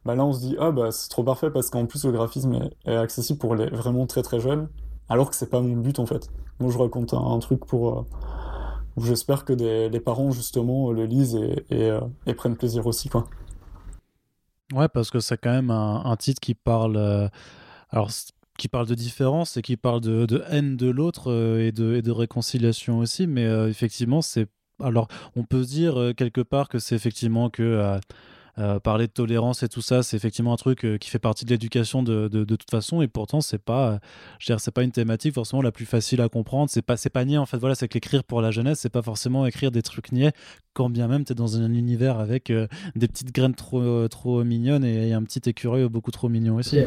[0.06, 2.54] bah là, on se dit, ah bah c'est trop parfait parce qu'en plus, le graphisme
[2.54, 4.68] est, est accessible pour les vraiment très très jeunes
[5.14, 6.32] alors que c'est pas mon but en fait.
[6.60, 8.04] Moi je raconte un, truc pour euh,
[8.98, 11.40] j'espère que les parents justement le lisent
[11.72, 13.28] euh, et, prennent plaisir aussi quoi.
[14.74, 17.28] Ouais parce que c'est quand même un, titre qui parle euh,
[17.92, 18.10] alors
[18.58, 23.28] qui parle de différence et qui parle de, haine de l'autre et, de, réconciliation aussi
[23.28, 24.48] mais effectivement c'est
[24.82, 28.00] alors on peut dire quelque part que c'est effectivement que euh,
[28.84, 31.50] parler de tolérance et tout ça, c'est effectivement un truc euh, qui fait partie de
[31.50, 34.00] l'éducation de, de, toute façon, et pourtant c'est pas,
[34.48, 36.70] euh, c'est pas une thématique forcément la plus facile à comprendre.
[36.70, 37.58] C'est pas, c'est pas niais en fait.
[37.58, 40.34] Voilà, c'est qu'écrire pour la jeunesse, c'est pas forcément écrire des trucs niais,
[40.74, 42.52] quand bien même tu es dans un univers avec
[42.96, 46.80] des petites graines trop, trop mignonnes et, un petit écureuil beaucoup trop mignon aussi.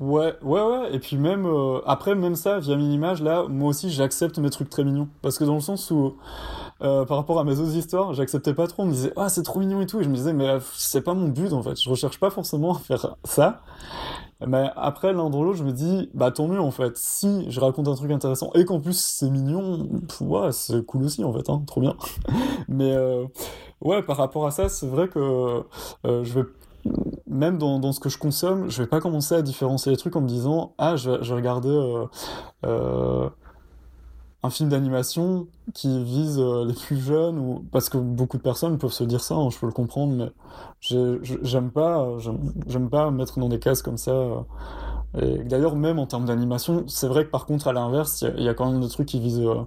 [0.00, 0.94] Ouais, ouais, ouais.
[0.94, 1.46] Et puis même
[1.86, 5.08] après, même ça, via Minimage, là, moi aussi, j'accepte mes trucs très mignons.
[5.22, 6.14] Parce que dans le sens où
[6.80, 8.84] euh, par rapport à mes autres histoires, j'acceptais pas trop.
[8.84, 10.00] On me disait, ah, c'est trop mignon et tout.
[10.00, 11.80] Et je me disais, mais euh, c'est pas mon but en fait.
[11.80, 13.62] Je recherche pas forcément à faire ça.
[14.46, 16.96] Mais après, l'un dans l'autre, je me dis, bah tant mieux en fait.
[16.96, 19.88] Si je raconte un truc intéressant et qu'en plus c'est mignon,
[20.20, 21.96] ouais, c'est cool aussi en fait, hein, trop bien.
[22.68, 23.24] Mais euh,
[23.80, 25.64] ouais, par rapport à ça, c'est vrai que
[26.04, 26.44] je vais
[27.28, 30.16] même dans, dans, ce que je consomme, je vais pas commencer à différencier les trucs
[30.16, 31.68] en me disant ah je, je vais regarder
[32.64, 33.28] euh,
[34.42, 38.78] un film d'animation qui vise euh, les plus jeunes ou parce que beaucoup de personnes
[38.78, 40.30] peuvent se dire ça hein, je peux le comprendre mais
[41.42, 42.18] j'aime pas
[42.66, 44.40] j'aime pas mettre dans des cases comme ça euh.
[45.20, 48.48] et d'ailleurs même en termes d'animation c'est vrai que par contre à l'inverse il y,
[48.48, 49.64] a quand même des trucs qui visent euh,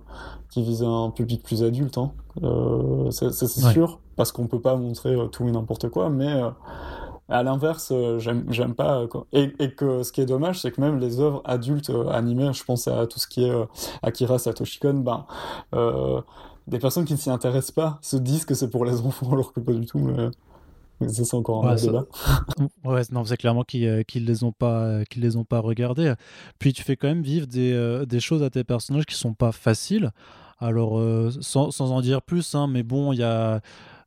[0.49, 2.11] qui visent un public plus adulte hein.
[3.11, 6.41] c'est sûr parce qu'on peut pas montrer tout et n'importe quoi mais
[7.31, 9.05] à l'inverse, euh, j'aime pas.
[9.31, 12.51] Et, et, que ce qui est dommage, c'est que même les œuvres adultes euh, animées,
[12.53, 13.65] je pense à tout ce qui est euh,
[14.03, 15.25] Akira Satoshi Kon, ben,
[16.67, 19.53] des personnes qui ne s'y intéressent pas se disent que c'est pour les enfants, alors
[19.53, 19.99] que pas du tout.
[19.99, 20.29] Mais...
[21.07, 22.05] ça, c'est encore un débat.
[22.83, 26.13] ouais, non, c'est clairement qu'ils ne les ont pas, qu'ils les ont pas regardés.
[26.59, 29.51] Puis tu fais quand même vivre des, des choses à tes personnages qui sont pas
[29.51, 30.11] faciles.
[30.59, 31.01] Alors,
[31.39, 33.61] sans, sans, en dire plus, hein, mais bon, il y a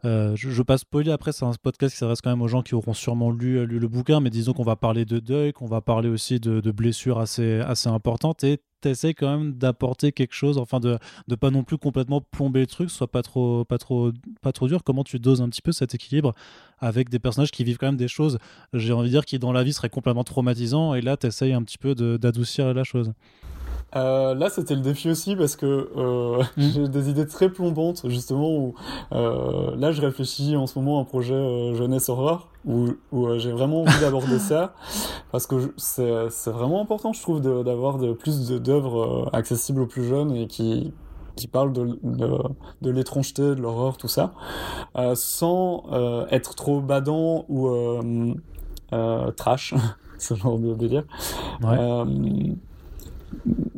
[0.05, 2.75] euh, je, passe spoiler après, c'est un podcast qui s'adresse quand même aux gens qui
[2.75, 5.81] auront sûrement lu, lu le bouquin, mais disons qu'on va parler de deuil, qu'on va
[5.81, 10.79] parler aussi de, blessures assez, assez importantes et t'essayes quand même d'apporter quelque chose, enfin
[10.79, 14.13] de ne pas non plus complètement plomber le truc, soit pas trop, pas, trop,
[14.43, 14.85] pas trop dur.
[14.85, 16.35] Comment tu doses un petit peu cet équilibre
[16.81, 18.39] avec des personnages qui vivent quand même des choses,
[18.75, 21.63] j'ai envie de dire, qui dans la vie seraient complètement traumatisants, et là t'essayes un
[21.63, 23.13] petit peu d'adoucir la chose?
[23.97, 26.63] Euh, là, c'était le défi aussi parce que euh, mmh.
[26.75, 28.75] j'ai des idées très plombantes, justement, où
[29.13, 33.27] euh, là, je réfléchis en ce moment à un projet euh, jeunesse horreur, où, où
[33.27, 34.75] euh, j'ai vraiment envie d'aborder ça,
[35.33, 40.35] parce que c'est vraiment important, je trouve, d'avoir de, plus d'œuvres accessibles aux plus jeunes
[40.35, 40.93] et qui,
[41.37, 42.39] qui parlent de, de,
[42.83, 44.33] de l'étrangeté, de l'horreur, tout ça,
[45.15, 45.85] sans
[46.31, 48.35] être trop badant ou
[49.37, 49.75] trash,
[50.19, 51.05] ce genre de délire.
[51.63, 52.57] Ouais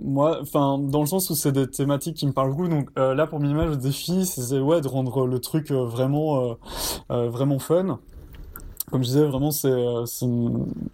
[0.06, 2.68] moi, enfin, dans le sens où c'est des thématiques qui me parlent beaucoup.
[2.68, 6.56] Donc euh, là, pour Minimal, le défi, c'est ouais de rendre le truc euh, vraiment,
[7.10, 7.98] euh, vraiment fun.
[8.90, 9.68] Comme je disais, vraiment, c'est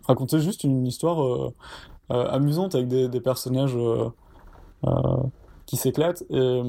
[0.04, 1.52] raconter juste une histoire
[2.08, 3.76] amusante avec des, personnages
[5.66, 6.24] qui s'éclatent.
[6.30, 6.62] Et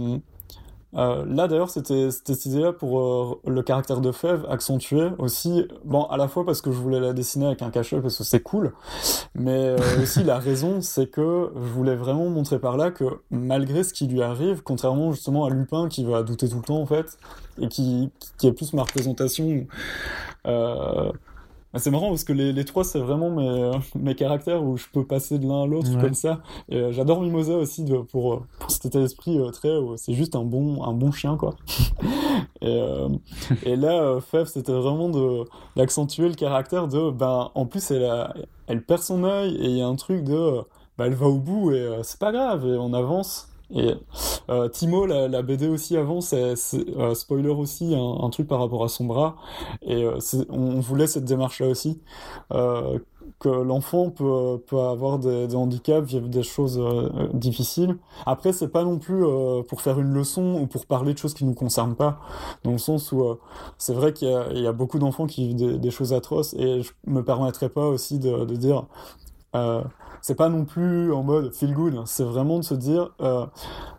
[0.95, 6.03] euh, là d'ailleurs c'était cette idée-là pour euh, le caractère de Fève accentué aussi, bon
[6.03, 8.41] à la fois parce que je voulais la dessiner avec un cachet parce que c'est
[8.41, 8.73] cool,
[9.33, 13.83] mais euh, aussi la raison c'est que je voulais vraiment montrer par là que malgré
[13.83, 16.85] ce qui lui arrive, contrairement justement à Lupin qui va douter tout le temps en
[16.85, 17.17] fait,
[17.59, 19.65] et qui, qui est plus ma représentation
[20.45, 21.11] Ah,
[21.79, 24.85] c'est marrant parce que les, les trois, c'est vraiment mes, euh, mes caractères où je
[24.91, 26.41] peux passer de l'un à l'autre comme ça.
[26.69, 29.69] Et euh, j'adore Mimosa aussi de, pour, euh, pour cet état d'esprit très.
[29.97, 31.55] c'est juste un bon, un bon chien, quoi.
[32.61, 32.79] et,
[33.63, 35.09] et là, Fev, c'était vraiment
[35.75, 37.09] d'accentuer le caractère de.
[37.09, 38.33] Ben, en plus, elle, a,
[38.67, 40.61] elle perd son œil et il y a un truc de.
[40.97, 43.52] Ben, elle va au bout et c'est pas grave et on avance.
[43.73, 43.95] Et
[44.49, 48.87] euh, Timo, la, BD aussi avant, c'est euh, spoiler aussi un, truc par rapport à
[48.87, 49.35] son bras.
[49.81, 51.99] Et euh, on, voulait cette démarche-là aussi,
[53.39, 56.79] que l'enfant peut, peut avoir des, handicaps, vivre des choses
[57.33, 57.97] difficiles.
[58.25, 59.23] Après, c'est pas non plus
[59.67, 62.19] pour faire une leçon ou pour parler de choses qui nous concernent pas,
[62.63, 63.37] dans le sens où
[63.77, 67.23] c'est vrai qu'il y, a beaucoup d'enfants qui vivent des, choses atroces et je me
[67.23, 68.85] permettrais pas aussi de dire
[70.23, 73.45] c'est pas non plus en mode feel good, c'est vraiment de se dire, euh,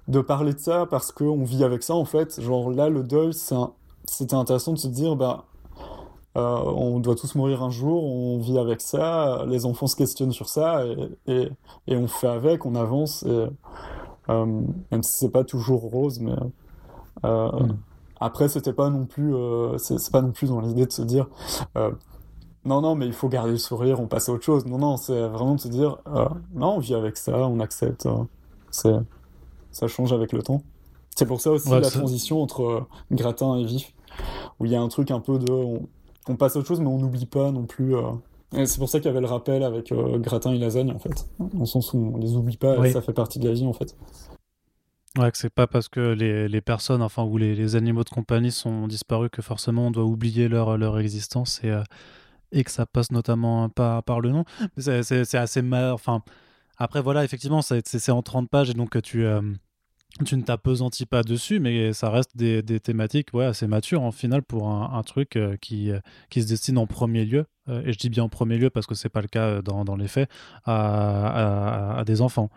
[0.08, 2.40] de parler de ça parce qu'on vit avec ça en fait.
[2.40, 5.44] Genre là, le deuil, c'était intéressant de se dire, bah,
[6.38, 10.32] euh, on doit tous mourir un jour, on vit avec ça, les enfants se questionnent
[10.32, 10.86] sur ça
[11.26, 11.50] et,
[11.86, 13.46] et, on fait avec, on avance, et,
[14.30, 16.34] euh, même si c'est pas toujours rose, mais.
[17.22, 17.76] Mm.
[18.20, 19.34] Après, c'était pas non plus,
[19.76, 21.28] c'est pas non plus dans l'idée de se dire,
[22.64, 24.64] non, non, mais il faut garder le sourire, on passe à autre chose.
[24.64, 28.06] Non, non, c'est vraiment de se dire, euh, non, on vit avec ça, on accepte.
[28.06, 28.24] Euh,
[28.70, 28.94] c'est,
[29.70, 30.62] ça change avec le temps.
[31.14, 33.92] C'est pour ça aussi la transition entre euh, gratin et vif,
[34.58, 35.52] où il y a un truc un peu de,
[36.28, 37.94] on, passe à autre chose, mais on n'oublie pas non plus.
[38.64, 41.60] c'est pour ça qu'il y avait le rappel avec gratin et lasagne, en fait, dans
[41.60, 43.74] le sens où on les oublie pas, et ça fait partie de la vie, en
[43.74, 43.94] fait.
[45.16, 48.10] Ouais, que c'est pas parce que les, les personnes, enfin, ou les, les, animaux de
[48.10, 51.72] compagnie sont disparus que forcément on doit oublier leur, leur existence et
[52.54, 54.44] et que ça passe notamment par, par le nom.
[54.78, 55.92] C'est assez mal.
[55.92, 56.22] Enfin,
[56.78, 59.24] après, voilà, effectivement, c'est en 30 pages et donc tu.
[59.26, 59.42] Euh,
[60.24, 64.12] tu ne t'apesantis pas dessus, mais ça reste des, des, thématiques ouais, assez matures en
[64.12, 65.98] final pour un, un truc euh, qui, euh,
[66.30, 68.94] qui se destine en premier lieu, et je dis bien en premier lieu parce que
[68.94, 70.30] c'est pas le cas dans, dans les faits,
[70.66, 72.48] à, à des enfants.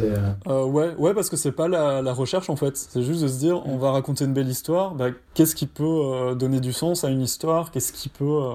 [0.00, 2.76] Euh, euh, ouais, ouais, parce que c'est pas la, recherche en fait.
[2.76, 4.94] C'est juste de se dire, on va raconter une belle histoire.
[4.94, 7.70] Bah, qu'est-ce qui peut euh, donner du sens à une histoire?
[7.70, 8.54] Qu'est-ce qui peut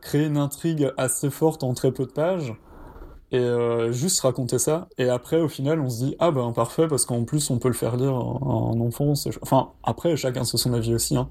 [0.00, 2.54] créer une intrigue assez forte en très peu de pages?
[3.30, 3.46] Et
[3.90, 4.88] juste raconter ça.
[4.96, 7.68] Et après, au final, on se dit ah ben parfait parce qu'en plus on peut
[7.68, 9.28] le faire lire en, en enfance.
[9.42, 11.14] Enfin après, chacun se son avis aussi.
[11.14, 11.28] Hein.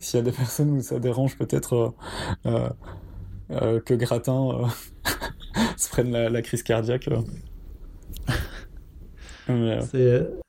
[0.00, 1.92] S'il y a des personnes où ça dérange peut-être
[3.50, 4.68] que Gratin
[5.76, 7.08] se prennent la, crise cardiaque.
[9.50, 10.40] Euh,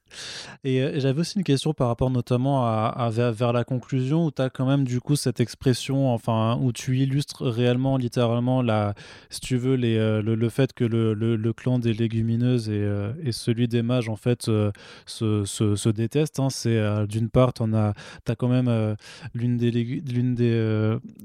[0.66, 4.50] et, j'avais aussi une question par rapport notamment à, vers, la conclusion où tu as
[4.50, 8.96] quand même du coup cette expression, enfin, où tu illustres réellement, littéralement, la,
[9.30, 13.32] si tu veux, euh, le, fait que le, le, clan des légumineuses et, euh, et
[13.32, 14.72] celui des mages en fait se,
[15.06, 16.40] se, se, détestent.
[16.40, 16.50] Hein.
[16.50, 17.94] C'est d'une part, tu as,
[18.28, 18.96] as, quand même
[19.36, 19.72] l'une des,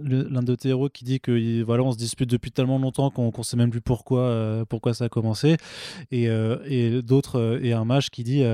[0.00, 3.32] l'un de tes héros qui dit que voilà, on se dispute depuis tellement longtemps qu'on
[3.36, 5.56] ne sait même plus pourquoi, pourquoi ça a commencé.
[6.10, 6.24] Et,
[6.66, 8.44] et d'autres, et un mage qui dit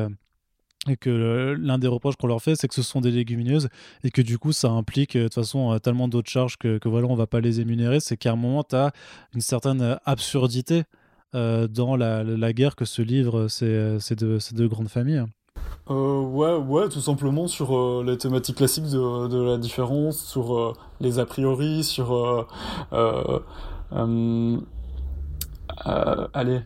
[0.89, 3.69] et que l'un des reproches qu'on leur fait, c'est que ce sont des légumineuses
[4.05, 6.79] et que du coup, ça implique euh, de toute façon euh, tellement d'autres charges que,
[6.85, 8.01] voilà, on va pas les énumérer.
[8.01, 8.93] C'est qu'à un moment, tu as
[9.35, 10.85] une certaine euh, absurdité
[11.33, 15.25] dans la, guerre que se livrent ces, deux, grandes familles.
[15.91, 21.85] ouais, ouais, tout simplement sur les thématiques classiques de, la différence, sur les a priori,
[21.85, 22.47] sur
[25.85, 26.61] allez,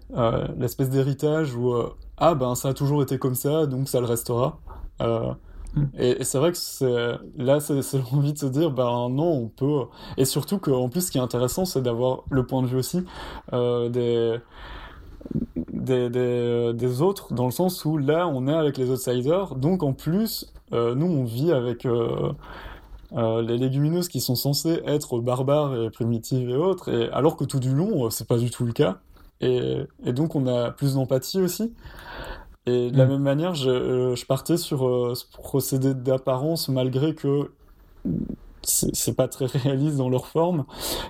[0.57, 1.75] l'espèce d'héritage où
[2.21, 4.59] ah ben ça a toujours été comme ça, donc ça le restera.
[5.01, 5.33] Euh,
[5.75, 5.85] mm.
[5.99, 9.85] et, c'est vrai que c'est, là, c'est, l'envie de se dire, ben non, on peut.
[10.19, 13.05] Et surtout qu'en plus, ce qui est intéressant, c'est d'avoir le point de vue aussi
[13.55, 14.39] euh, des,
[15.73, 19.83] des, des, des, autres, dans le sens où là, on est avec les outsiders, donc
[19.83, 21.87] en plus, euh, nous, on vit avec.
[23.13, 27.61] Les légumineuses qui sont censées être barbares et primitives et autres, et alors que tout
[27.61, 28.99] du long, c'est pas du tout le cas.
[29.41, 31.73] Et, et donc on a plus d'empathie aussi.
[32.67, 33.09] Et de la mm.
[33.09, 37.51] même manière, je, euh, je partais sur euh, ce procédé d'apparence, malgré que
[38.63, 40.65] c'est pas très réaliste dans leur forme,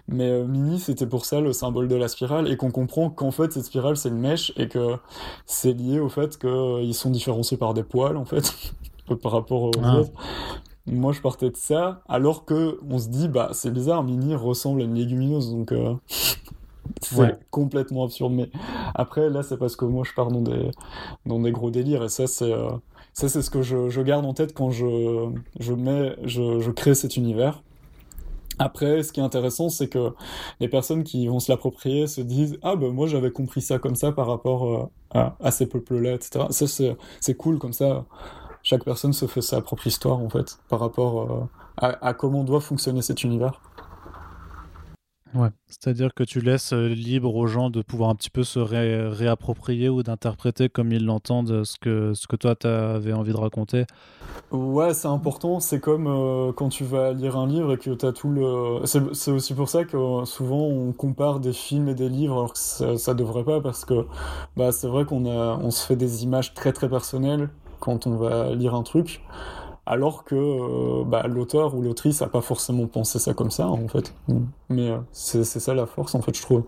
[0.06, 3.32] mais euh, Mini c'était pour ça le symbole de la spirale et qu'on comprend qu'en
[3.32, 4.96] fait cette spirale c'est une mèche et que
[5.46, 8.52] c'est lié au fait qu'ils sont différenciés par des poils en fait
[9.22, 9.98] par rapport aux ah.
[9.98, 10.12] autres.
[10.86, 14.80] Moi je partais de ça alors que on se dit bah c'est bizarre Mini ressemble
[14.80, 15.72] à une légumineuse donc
[17.00, 18.32] c'est complètement absurde.
[18.32, 18.50] Mais
[18.94, 20.70] après, là, c'est parce que moi, je pars dans des,
[21.26, 22.04] dans des gros délires.
[22.04, 22.70] Et ça, c'est euh,
[23.12, 26.70] ça, c'est ce que je, je, garde en tête quand je, je, mets, je, je
[26.70, 27.62] crée cet univers.
[28.58, 30.12] Après, ce qui est intéressant, c'est que
[30.60, 33.94] les personnes qui vont se l'approprier se disent Ah, ben moi j'avais compris ça comme
[33.94, 36.46] ça par rapport euh, à, à, ces peuples-là, etc.
[36.50, 36.66] Ça,
[37.20, 38.04] c'est cool, comme ça,
[38.62, 42.44] chaque personne se fait sa propre histoire, en fait, par rapport euh, à, à, comment
[42.44, 43.60] doit fonctionner cet univers.
[45.32, 48.58] Ouais, c'est-à-dire que tu laisses euh, libre aux gens de pouvoir un petit peu se
[48.58, 53.36] réapproprier ou d'interpréter comme ils l'entendent ce que, ce que toi tu avais envie de
[53.36, 53.84] raconter.
[54.50, 55.60] Ouais, c'est important.
[55.60, 58.80] C'est comme euh, quand tu vas lire un livre et que tu as tout le.
[58.84, 62.52] C'est aussi pour ça que euh, souvent on compare des films et des livres alors
[62.54, 64.06] que ça, ça devrait pas parce que
[64.56, 68.54] bah, c'est vrai qu'on on se fait des images très très personnelles quand on va
[68.54, 69.22] lire un truc
[69.90, 73.88] alors que euh, bah, l'auteur ou l'autrice n'a pas forcément pensé ça comme ça, en
[73.88, 74.14] fait.
[74.68, 76.64] Mais euh, c'est ça la force, en fait, je trouve,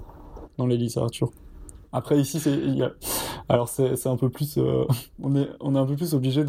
[0.59, 1.31] dans les littératures.
[1.93, 2.59] Après, ici, c'est,
[3.49, 4.85] alors c'est un peu plus, euh,
[5.23, 6.45] on, est, on est un peu plus obligé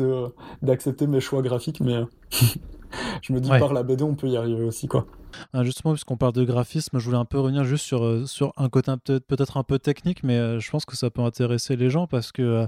[0.64, 2.02] d'accepter mes choix graphiques, mais
[3.22, 5.06] je me dis par la BD, on peut y arriver aussi, quoi.
[5.54, 8.70] Ah, justement, puisqu'on parle de graphisme, je voulais un peu revenir juste sur, sur un
[8.70, 8.92] côté
[9.28, 12.42] peut-être un peu technique, mais je pense que ça peut intéresser les gens parce que
[12.42, 12.68] euh,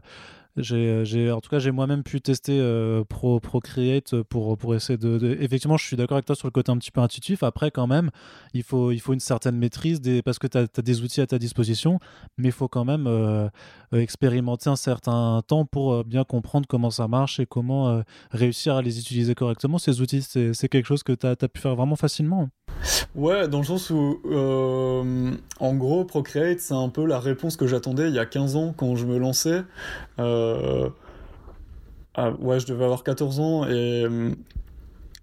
[0.58, 5.38] j'ai, en tout cas, j'ai moi-même pu tester euh, Pro, Procreate pour, pour essayer de,
[5.41, 7.44] Effectivement, je suis d'accord avec toi sur le côté un petit peu intuitif.
[7.44, 8.10] Après, quand même,
[8.54, 11.39] il faut, il faut une certaine maîtrise parce que tu as, des outils à ta
[11.39, 12.00] disposition,
[12.38, 13.50] mais il faut quand même euh,
[13.91, 19.00] expérimenter un certain temps pour bien comprendre comment ça marche et comment réussir à les
[19.00, 19.78] utiliser correctement.
[19.78, 22.50] Ces outils, c'est quelque chose que tu as, pu faire vraiment facilement.
[23.15, 24.19] Ouais, dans le sens où,
[25.59, 28.73] en gros, Procreate, c'est un peu la réponse que j'attendais il y a 15 ans
[28.75, 29.63] quand je me lançais.
[30.19, 30.89] Euh,
[32.13, 34.05] ah, ouais, je devais avoir 14 ans et,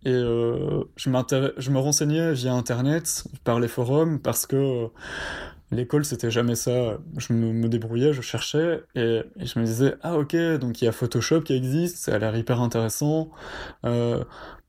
[0.04, 4.88] et euh, je me renseignais via Internet, par les forums, parce que
[5.72, 6.98] l'école, c'était jamais ça.
[7.16, 10.92] Je me, débrouillais, je cherchais, et, je me disais, ah ok, donc il y a
[10.92, 13.30] Photoshop qui existe, ça a l'air hyper intéressant.
[13.84, 14.22] Euh,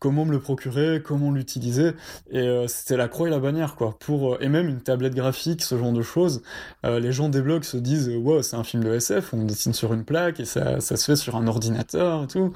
[0.04, 1.92] comment me le procurer, comment l'utiliser?
[2.30, 3.96] Et euh, c'était la croix et la bannière, quoi.
[4.00, 6.42] Pour, euh, et même une tablette graphique, ce genre de choses.
[6.86, 9.72] Euh, les gens des blogs se disent, wow, c'est un film de SF, on dessine
[9.72, 12.52] sur une plaque et ça, ça se fait sur un ordinateur et tout.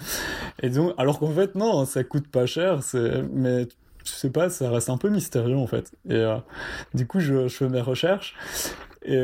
[0.61, 2.81] Et donc, alors qu'en fait, non, ça coûte pas cher,
[3.31, 3.69] mais
[4.07, 5.91] je sais pas, ça reste un peu mystérieux en fait.
[6.09, 6.25] Et
[6.93, 8.35] du coup, je, fais mes recherches.
[9.03, 9.17] Et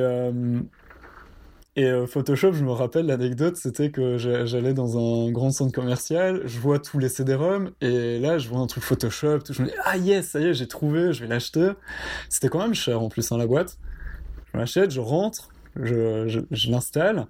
[1.76, 6.44] et euh, Photoshop, je me rappelle l'anecdote, c'était que j'allais dans un grand centre commercial,
[6.46, 9.68] je vois tous les CD-ROM, et là je vois un truc Photoshop, tout, je me
[9.68, 11.72] dis ah yes, ça y est, j'ai trouvé, je vais l'acheter.
[12.30, 13.80] C'était quand même cher en plus hein, la boîte.
[14.54, 17.26] Je l'achète, je rentre, je, je, l'installe,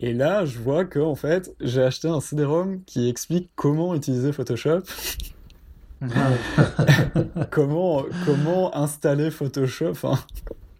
[0.00, 4.32] et là je vois que en fait j'ai acheté un CD-ROM qui explique comment utiliser
[4.32, 4.80] Photoshop.
[7.50, 9.94] comment comment installer Photoshop.
[10.04, 10.18] Hein.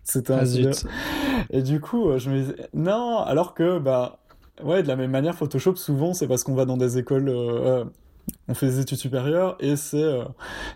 [0.05, 4.19] C'était un ah, Et du coup, euh, je me disais, non, alors que, bah,
[4.63, 7.83] ouais, de la même manière, Photoshop, souvent, c'est parce qu'on va dans des écoles, euh,
[7.83, 7.85] euh,
[8.49, 10.05] on fait des études supérieures, et c'est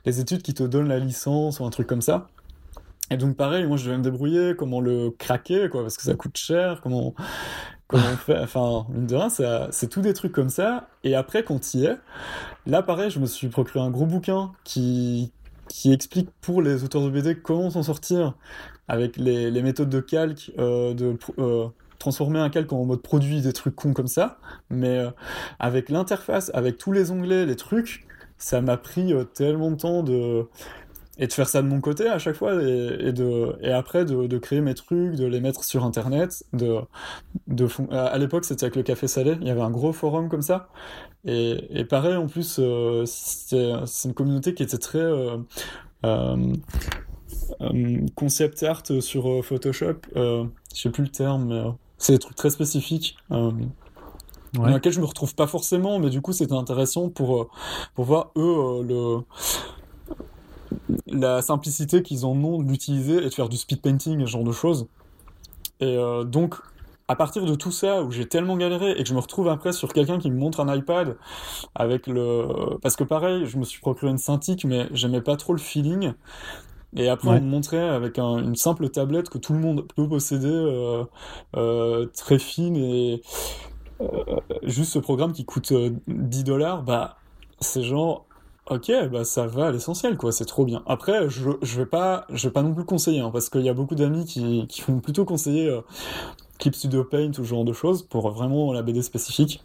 [0.05, 2.29] les études qui te donnent la licence ou un truc comme ça.
[3.11, 6.15] Et donc, pareil, moi, je devais me débrouiller, comment le craquer, quoi, parce que ça
[6.15, 7.15] coûte cher, comment,
[7.93, 9.29] enfin, mine de rien,
[9.71, 10.89] c'est tout des trucs comme ça.
[11.05, 11.97] Et après, quand il est,
[12.67, 15.33] là, pareil, je me suis procuré un gros bouquin qui,
[15.69, 18.35] qui explique pour les auteurs de BD comment s'en sortir
[18.89, 21.69] avec les, les méthodes de calque, euh, de euh,
[21.99, 24.39] transformer un calque en mode produit, des trucs cons comme ça.
[24.71, 25.11] Mais euh,
[25.59, 28.07] avec l'interface, avec tous les onglets, les trucs,
[28.39, 30.47] ça m'a pris tellement de temps de
[31.19, 34.27] et de faire ça de mon côté à chaque fois et, de et après de,
[34.27, 36.79] de, créer mes trucs de les mettre sur internet de
[37.47, 40.43] de à l'époque c'était avec le café salé il y avait un gros forum comme
[40.43, 40.69] ça
[41.25, 42.61] et, et pareil en plus
[43.07, 45.05] c'est une communauté qui était très
[47.61, 51.63] euh, concept art sur euh, Photoshop, euh, je sais plus le terme, mais
[51.99, 53.17] c'est des trucs très spécifiques.
[53.31, 57.49] dans lesquels je me retrouve pas forcément, mais du coup c'était intéressant pour,
[57.95, 59.19] pour voir eux le,
[61.07, 64.31] la simplicité qu'ils en ont de l'utiliser et de faire du speed painting et ce
[64.31, 64.87] genre de choses.
[65.81, 66.57] Et donc
[67.09, 69.73] à partir de tout ça, où j'ai tellement galéré et que je me retrouve après
[69.73, 71.17] sur quelqu'un qui me montre un iPad
[71.75, 72.49] avec le...
[72.83, 76.15] Parce que pareil, je me suis procuré une Cintiq, mais j'aimais pas trop le feeling.
[76.97, 80.49] Et après, on me montrait avec une simple tablette que tout le monde peut posséder,
[80.49, 81.05] euh,
[81.57, 83.23] euh, très fine et
[84.01, 85.73] euh, juste ce programme qui coûte
[86.09, 87.19] 10 dollars, bah,
[87.61, 88.27] c'est genre,
[88.71, 90.83] ok, bah ça va à l'essentiel, quoi, c'est trop bien.
[90.87, 93.69] Après, je, je vais pas, je vais pas non plus conseiller, hein, parce qu'il y
[93.69, 95.81] a beaucoup d'amis qui, qui font plutôt conseiller
[96.59, 99.63] Clip Studio Paint ou ce genre de choses pour vraiment la BD spécifique.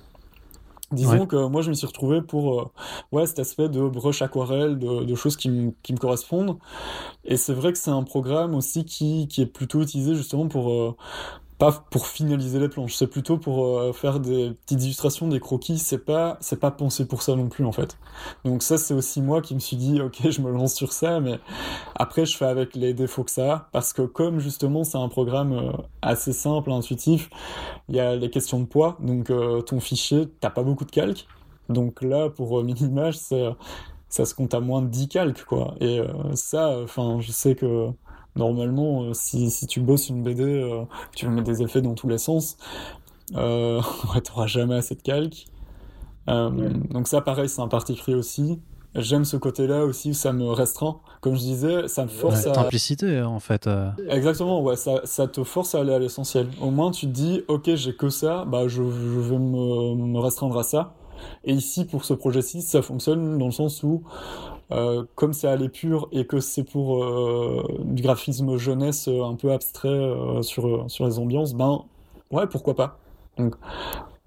[0.91, 2.65] Disons que moi, je me suis retrouvé pour euh,
[3.13, 6.57] ouais, cet aspect de brush aquarelle, de, de choses qui, me correspondent.
[7.23, 10.69] Et c'est vrai que c'est un programme aussi qui, qui, est plutôt utilisé justement pour,
[10.69, 10.95] euh,
[11.61, 15.77] pas pour finaliser les planches, c'est plutôt pour euh, faire des petites illustrations, des croquis.
[15.77, 17.99] C'est pas, c'est pas pensé pour ça non plus en fait.
[18.43, 21.19] Donc ça, c'est aussi moi qui me suis dit, ok, je me lance sur ça,
[21.19, 21.37] mais
[21.93, 25.07] après, je fais avec les défauts que ça a, parce que comme justement, c'est un
[25.07, 27.29] programme euh, assez simple, intuitif,
[27.89, 28.97] il y a les questions de poids.
[28.99, 31.27] Donc euh, ton fichier, t'as pas beaucoup de calques.
[31.69, 35.75] Donc là, pour Minimage, ça se compte à moins de 10 calques, quoi.
[35.79, 36.01] Et
[36.33, 37.91] ça, enfin, je sais que
[38.35, 40.69] normalement, si, si, tu bosses une BD,
[41.15, 42.57] tu vas mettre des effets dans tous les sens,
[43.35, 43.81] euh,
[44.23, 45.45] t'auras jamais assez de calque.
[46.27, 48.59] Donc ça, pareil, c'est un parti pris aussi
[48.95, 50.97] j'aime ce côté-là aussi où ça me restreint.
[51.21, 52.53] Comme je disais, ça me force à.
[52.53, 53.67] Simplicité, en fait.
[53.67, 53.89] Euh.
[54.09, 56.47] Exactement, ouais, ça, ça, te force à aller à l'essentiel.
[56.61, 60.19] Au moins, tu te dis, ok, j'ai que ça, bah, je, je vais me, me,
[60.19, 60.93] restreindre à ça.
[61.43, 64.03] Et ici, pour ce projet-ci, ça fonctionne dans le sens où,
[64.71, 69.51] euh, comme c'est à l'épure et que c'est pour euh, du graphisme jeunesse un peu
[69.51, 71.83] abstrait euh, sur, sur les ambiances, ben,
[72.31, 72.99] ouais, pourquoi pas.
[73.37, 73.55] Donc,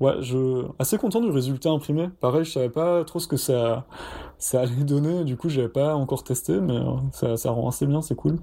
[0.01, 2.09] Ouais, je assez content du résultat imprimé.
[2.21, 3.87] Pareil, je savais pas trop ce que ça,
[4.39, 5.25] ça allait donner.
[5.25, 8.39] Du coup, j'avais pas encore testé, mais euh, ça, ça rend assez bien, c'est cool.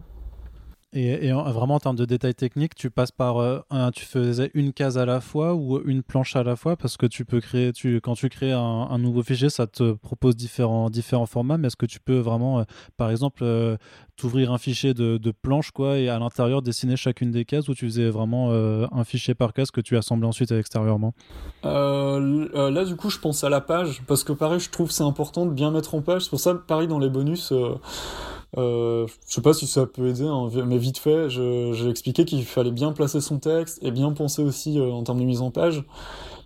[0.94, 3.62] Et, vraiment en termes de détails techniques, tu passes par euh,
[3.94, 6.76] tu faisais une case à la fois ou une planche à la fois?
[6.76, 10.36] Parce que tu peux créer, tu, quand tu crées un, nouveau fichier, ça te propose
[10.36, 11.58] différents, différents formats.
[11.58, 12.64] Mais est-ce que tu peux vraiment, euh,
[12.98, 13.78] par exemple, euh,
[14.18, 17.74] t'ouvrir un fichier de, de, planche quoi et à l'intérieur dessiner chacune des cases ou
[17.74, 21.14] tu faisais vraiment un fichier par case que tu assemblais ensuite extérieurement
[21.64, 25.46] Là, du coup, je pense à la page parce que pareil, je trouve c'est important
[25.46, 26.24] de bien mettre en page.
[26.24, 27.54] C'est pour ça, pareil, dans les bonus
[28.58, 32.43] euh, je sais pas si ça peut aider, hein, mais vite fait, j'ai expliqué qu'il
[32.45, 35.52] fallait bien placer son texte et bien penser aussi euh, en termes de mise en
[35.52, 35.84] page.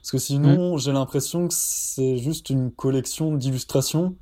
[0.02, 0.80] Parce que sinon, mm.
[0.80, 4.16] j'ai l'impression que c'est juste une collection d'illustrations.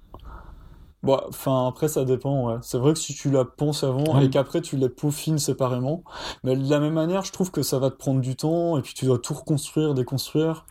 [1.01, 2.59] Bon, enfin, après, ça dépend, ouais.
[2.61, 6.03] C'est vrai que si tu la penses avant et qu'après tu les peaufines séparément,
[6.45, 8.81] mais de la même manière, je trouve que ça va te prendre du temps et
[8.81, 10.65] puis tu dois tout reconstruire, déconstruire.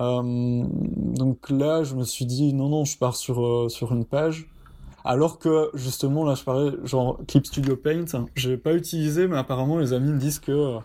[0.00, 4.04] Euh, donc là, je me suis dit, non, non, je pars sur, euh, sur une
[4.04, 4.48] page.
[5.04, 9.78] Alors que justement, là, je parlais genre Clip Studio Paint, j'ai pas utilisé, mais apparemment
[9.78, 10.78] les amis me disent que euh,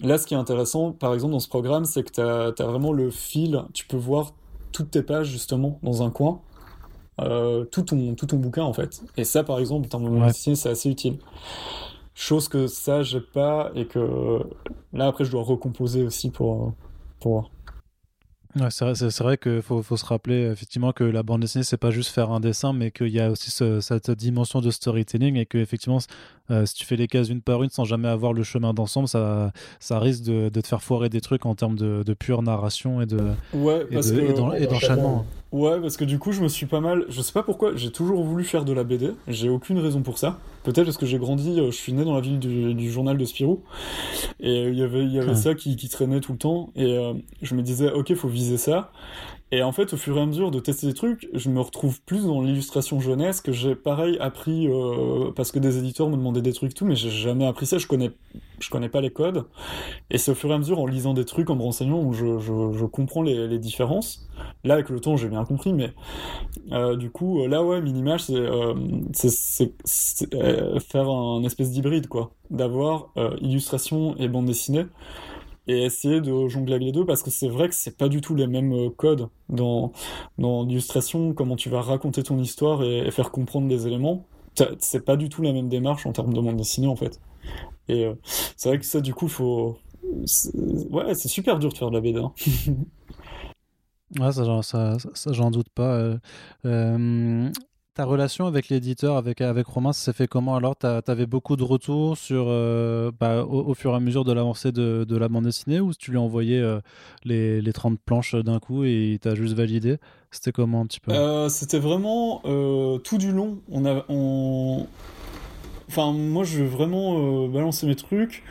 [0.00, 2.92] là, ce qui est intéressant, par exemple, dans ce programme, c'est que tu as, vraiment
[2.92, 4.32] le fil, tu peux voir
[4.70, 6.40] toutes tes pages justement dans un coin.
[7.20, 9.02] Euh, tout, ton, tout ton bouquin en fait.
[9.16, 10.32] Et ça, par exemple, dans mon ouais.
[10.32, 11.18] c'est assez utile.
[12.14, 14.40] Chose que ça, j'ai pas et que
[14.92, 16.74] là, après, je dois recomposer aussi pour,
[17.20, 17.50] pour voir
[18.70, 21.78] c'est vrai, c'est, vrai qu'il faut, faut, se rappeler effectivement que la bande dessinée, c'est
[21.78, 25.46] pas juste faire un dessin, mais qu'il y a aussi cette dimension de storytelling et
[25.46, 25.98] que effectivement,
[26.50, 29.08] euh, si tu fais les cases une par une sans jamais avoir le chemin d'ensemble,
[29.08, 32.42] ça, ça risque de, de te faire foirer des trucs en termes de, de pure
[32.42, 35.24] narration et de ouais, et, d'enchaînement.
[35.52, 37.04] Ouais, parce que du coup, je me suis pas mal.
[37.10, 39.12] Je sais pas pourquoi, j'ai toujours voulu faire de la BD.
[39.28, 40.38] J'ai aucune raison pour ça.
[40.64, 43.24] Peut-être parce que j'ai grandi, euh, je suis né dans la ville du, journal de
[43.26, 43.62] Spirou.
[44.40, 46.70] Et il y avait, y avait ça qui, qui, traînait tout le temps.
[46.74, 48.92] Et euh, je me disais, ok, faut viser ça.
[49.54, 52.00] Et en fait, au fur et à mesure de tester des trucs, je me retrouve
[52.00, 56.40] plus dans l'illustration jeunesse que j'ai pareil appris euh, parce que des éditeurs me demandaient
[56.40, 57.76] des trucs tout, mais j'ai jamais appris ça.
[57.76, 58.12] Je connais,
[58.60, 59.44] je connais pas les codes.
[60.08, 62.14] Et c'est au fur et à mesure en lisant des trucs, en me renseignant, où
[62.14, 64.26] je, comprends les, différences.
[64.64, 65.92] Là, avec le temps, j'ai bien compris, mais
[66.72, 68.40] euh, du coup, là, ouais, Minimage, c'est
[70.34, 73.10] euh, faire un espèce d'hybride, quoi, d'avoir
[73.42, 74.86] illustration et bande dessinée
[75.68, 78.20] et essayer de jongler avec les deux parce que c'est vrai que c'est pas du
[78.20, 79.92] tout les mêmes euh, codes dans,
[80.38, 84.26] dans l'illustration, comment tu vas raconter ton histoire et, faire comprendre les éléments.
[84.80, 87.20] C'est pas du tout la même démarche en termes de bande dessinée en fait.
[87.88, 88.14] Et euh,
[88.56, 89.78] c'est vrai que ça, du coup, faut.
[90.90, 92.18] Ouais, c'est super dur de faire de la BD.
[92.18, 92.32] Hein.
[94.20, 95.94] ouais, ça, ça, ça j'en doute pas.
[95.94, 96.18] Euh,
[96.66, 97.50] euh
[97.94, 100.76] ta relation avec l'éditeur, avec, avec Romain, ça s'est fait comment alors?
[100.76, 104.72] Tu avais beaucoup de retours sur, euh, bah, au, fur et à mesure de l'avancée
[104.72, 106.80] de, la bande dessinée ou tu lui envoyé euh,
[107.24, 109.98] les, les, 30 planches d'un coup et il t'a juste validé?
[110.30, 111.12] C'était comment un petit peu?
[111.12, 112.40] Euh, C'était vraiment
[113.04, 113.58] tout du long.
[115.88, 118.42] Enfin, moi, je vraiment balancer mes trucs.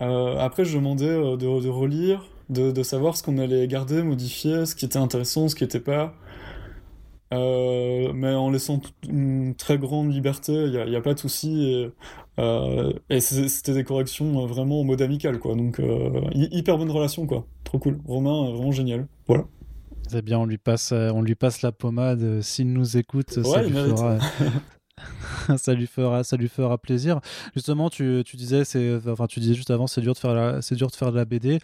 [0.00, 4.74] après, je demandais de, de relire, de, de savoir ce qu'on allait garder, modifier, ce
[4.74, 6.14] qui était intéressant, ce qui n'était pas.
[7.34, 11.64] Euh, mais en laissant une très grande liberté, il n'y a, pas de souci.
[11.66, 11.90] Et,
[12.38, 15.54] euh, et c'était des corrections vraiment en mode amical, quoi.
[15.54, 17.46] Donc, euh, hyper bonne relation, quoi.
[17.64, 18.00] Trop cool.
[18.06, 19.06] Romain, vraiment génial.
[19.26, 19.44] Voilà.
[20.08, 22.40] C'est bien, on lui passe, on lui passe la pommade.
[22.40, 24.18] S'il nous écoute, ça, lui fera,
[25.56, 27.20] ça lui fera, ça lui fera plaisir.
[27.54, 30.76] Justement, tu, tu disais, c'est, enfin, tu disais juste avant, c'est dur de faire, c'est
[30.76, 31.58] dur de faire de la BD.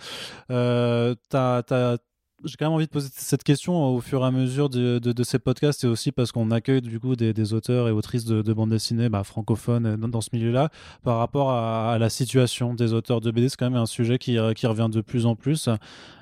[0.50, 1.96] Euh, t'as, t'as
[2.42, 5.22] j'ai quand même envie de poser cette question au fur et à mesure de, de,
[5.22, 8.42] ces podcasts et aussi parce qu'on accueille du coup des, des, auteurs et autrices de,
[8.42, 10.70] de bande dessinée bah, francophones dans, dans, ce milieu-là
[11.02, 13.48] par rapport à, la situation des auteurs de BD.
[13.48, 15.68] C'est quand même un sujet qui, qui revient de plus en plus.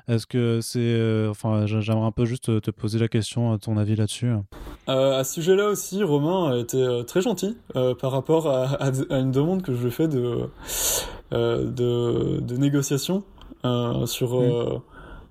[0.08, 0.80] Est-ce que c'est.
[0.80, 4.32] Euh, enfin, j'aimerais un peu juste te poser la question, à ton avis là-dessus.
[4.88, 9.18] Euh, à ce sujet-là aussi, Romain a été euh, très gentil par rapport à, à,
[9.18, 10.48] une demande que je fait de,
[11.30, 13.22] de, de, négociation
[14.06, 14.40] sur.
[14.40, 14.82] Mmh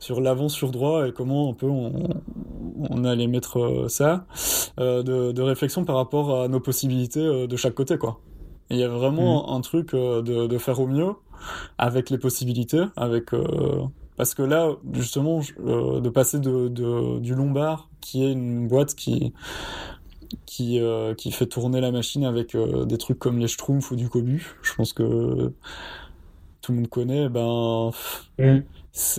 [0.01, 2.09] sur l'avant sur droit et comment un peu on,
[2.89, 4.25] on allait mettre euh, ça,
[4.79, 8.19] euh, de, de, réflexion par rapport à nos possibilités euh, de chaque côté, quoi.
[8.71, 9.55] il y a vraiment mm.
[9.55, 11.13] un truc de, de, faire au mieux
[11.77, 13.31] avec les possibilités, avec
[14.17, 19.33] parce que là, justement, de passer de, de, du Lombard, qui est une boîte qui
[20.45, 20.79] qui,
[21.17, 24.75] qui fait tourner la machine avec des trucs comme les Schtroumpfs ou du Cobu, je
[24.75, 25.51] pense que
[26.61, 27.91] tout le monde connaît, ben
[28.37, 28.59] mm.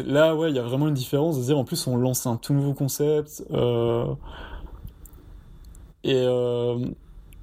[0.04, 2.36] Là ouais, il y a vraiment une différence de dire en plus on lance un
[2.36, 4.14] tout nouveau concept euh,
[6.04, 6.78] et, euh,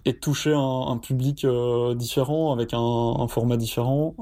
[0.06, 4.16] et toucher un, public euh, différent avec un, format différent.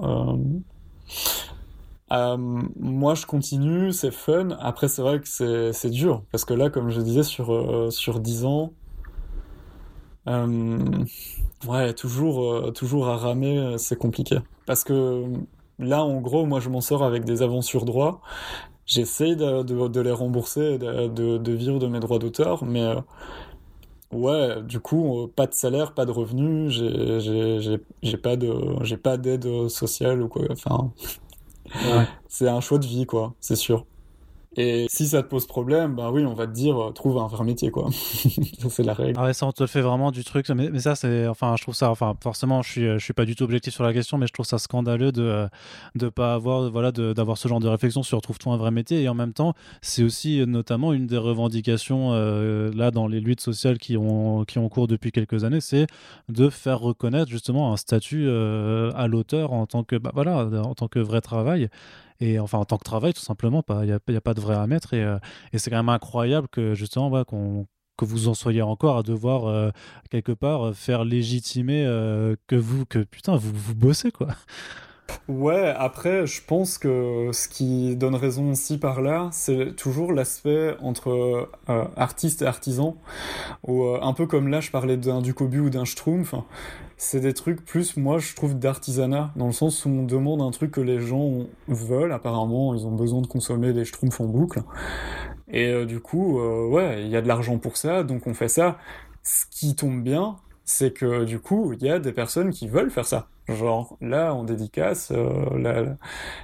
[2.09, 4.49] moi, je continue, c'est fun.
[4.61, 8.45] Après, c'est vrai que c'est dur parce que là, comme je disais, sur sur 10
[8.45, 8.71] ans,
[11.67, 15.25] ouais, toujours toujours à ramer, c'est compliqué parce que
[15.79, 18.21] Là, en gros, moi, je m'en sors avec des aventures droits.
[18.85, 23.01] J'essaye de, de, les rembourser, de, de, vivre de mes droits d'auteur, mais euh,
[24.11, 28.53] ouais, du coup, euh, pas de salaire, pas de revenus, j'ai pas de
[28.83, 30.43] j'ai pas d'aide sociale ou quoi.
[30.49, 30.91] Enfin,
[32.29, 33.85] c'est un choix de vie, quoi, c'est sûr.
[34.59, 37.27] Et si ça te pose problème, bah oui, on va te dire, euh, trouve un
[37.27, 37.89] vrai métier, quoi.
[37.91, 39.13] c'est la règle.
[39.15, 40.49] Ah ouais, ça, on te fait vraiment du truc.
[40.49, 43.35] Mais, ça, c'est, enfin, je trouve ça, enfin, forcément, je suis, je suis pas du
[43.35, 45.47] tout objectif sur la question, mais je trouve ça scandaleux de,
[45.93, 49.03] de pas avoir, voilà, d'avoir ce genre de réflexion sur trouve-toi un vrai métier.
[49.03, 49.53] Et en même temps,
[49.83, 54.43] c'est aussi euh, notamment une des revendications, euh, là, dans les luttes sociales qui ont,
[54.43, 55.85] qui ont cours depuis quelques années, c'est
[56.29, 60.87] de faire reconnaître justement un statut à l'auteur en tant que, bah, voilà, en tant
[60.87, 61.69] que vrai travail
[62.19, 64.67] et enfin en tant que travail tout simplement il n'y a, pas de vrai à
[64.67, 64.93] mettre.
[64.93, 65.17] Et, euh,
[65.53, 69.71] c'est quand même incroyable que justement qu'on que vous en soyez encore à devoir euh,
[70.11, 74.29] quelque part faire légitimer euh, que vous que putain vous vous bossez quoi
[75.27, 80.75] Ouais, après, je pense que ce qui donne raison aussi par là, c'est toujours l'aspect
[80.81, 81.49] entre
[81.95, 82.97] artiste et artisan,
[83.67, 86.33] ou un peu comme là, je parlais d'un Ducobu ou d'un Schtroumpf
[86.97, 90.49] c'est des trucs plus, moi, je trouve, d'artisanat, dans le sens où on demande un
[90.49, 92.11] truc que les gens veulent.
[92.11, 94.63] Apparemment, ils ont besoin de consommer des schtroumpfs en boucle.
[95.47, 98.33] Et euh, du coup, euh, ouais, il y a de l'argent pour ça, donc on
[98.33, 98.79] fait ça.
[99.23, 102.91] Ce qui tombe bien, c'est que du coup, il y a des personnes qui veulent
[102.91, 103.27] faire ça.
[103.49, 105.95] Genre, là, en dédicace, euh,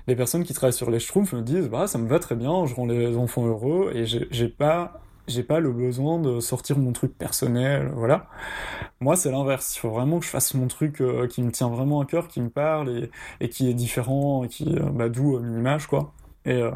[0.08, 2.66] les personnes qui travaillent sur les schtroumpfs me disent, bah, ça me va très bien,
[2.66, 6.92] je rends les enfants heureux, et j'ai pas j'ai pas le besoin de sortir mon
[6.92, 8.28] truc personnel, voilà.
[9.00, 9.76] Moi, c'est l'inverse.
[9.76, 12.28] Il faut vraiment que je fasse mon truc euh, qui me tient vraiment à cœur,
[12.28, 16.14] qui me parle et, qui est différent, et qui, euh, bah, d'où une image, quoi.
[16.46, 16.72] Et, euh,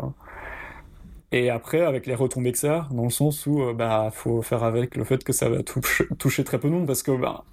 [1.31, 4.95] et après, avec les retombées que ça, dans le sens où, bah, faut faire avec
[4.95, 7.43] le fait que ça va toucher, toucher très peu de monde, parce que, bah,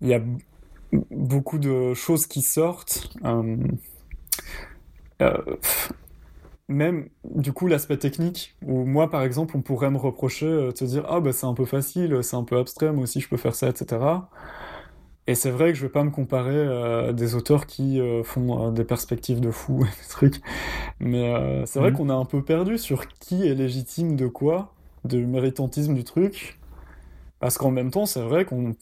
[0.00, 0.20] il y a
[1.10, 3.08] beaucoup de choses qui sortent.
[3.24, 3.56] Euh,
[6.70, 10.72] même du coup l'aspect technique où moi par exemple on pourrait me reprocher de euh,
[10.72, 13.28] te dire ah bah c'est un peu facile c'est un peu abstrait moi aussi je
[13.28, 14.00] peux faire ça etc
[15.26, 16.66] et c'est vrai que je vais pas me comparer
[17.08, 20.40] à des auteurs qui euh, font euh, des perspectives de fou des trucs
[21.00, 21.96] mais c'est vrai mhm.
[21.96, 24.72] qu'on a un peu perdu sur qui est légitime de quoi
[25.04, 26.59] de méritantisme du truc
[27.40, 28.74] parce qu'en même temps, c'est vrai qu'on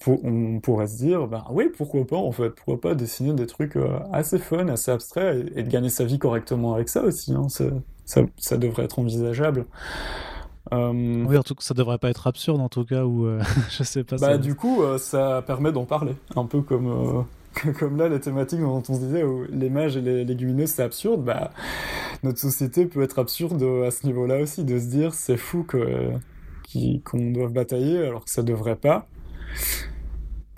[0.61, 4.01] pourrait se dire, bah oui, pourquoi pas, en fait, pourquoi pas dessiner des trucs euh,
[4.13, 8.57] assez fun, assez abstraits, et, de gagner sa vie correctement avec ça aussi, hein, ça,
[8.57, 9.65] devrait être envisageable.
[10.73, 13.41] Euh, oui, en tout cas, ça devrait pas être absurde en tout cas, ou euh,
[13.71, 14.17] je sais pas.
[14.17, 17.25] Bah, du coup, ça permet d'en parler, un peu comme,
[17.79, 20.83] comme là, les thématiques dont on se disait, où les mages et les légumineuses, c'est
[20.83, 21.53] absurde, bah,
[22.25, 26.11] notre société peut être absurde à ce niveau-là aussi, de se dire, c'est fou que
[27.05, 29.09] qu'on doit batailler alors que ça devrait pas.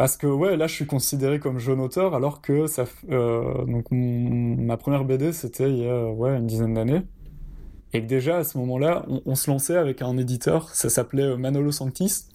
[0.01, 3.85] Parce que ouais, là je suis considéré comme jeune auteur alors que ça, euh, donc
[3.91, 7.03] ma première BD c'était il y a ouais une dizaine d'années.
[7.93, 11.71] Et déjà à ce moment-là, on, se lançait avec un éditeur, ça s'appelait euh, Manolo
[11.71, 12.29] Sanctis.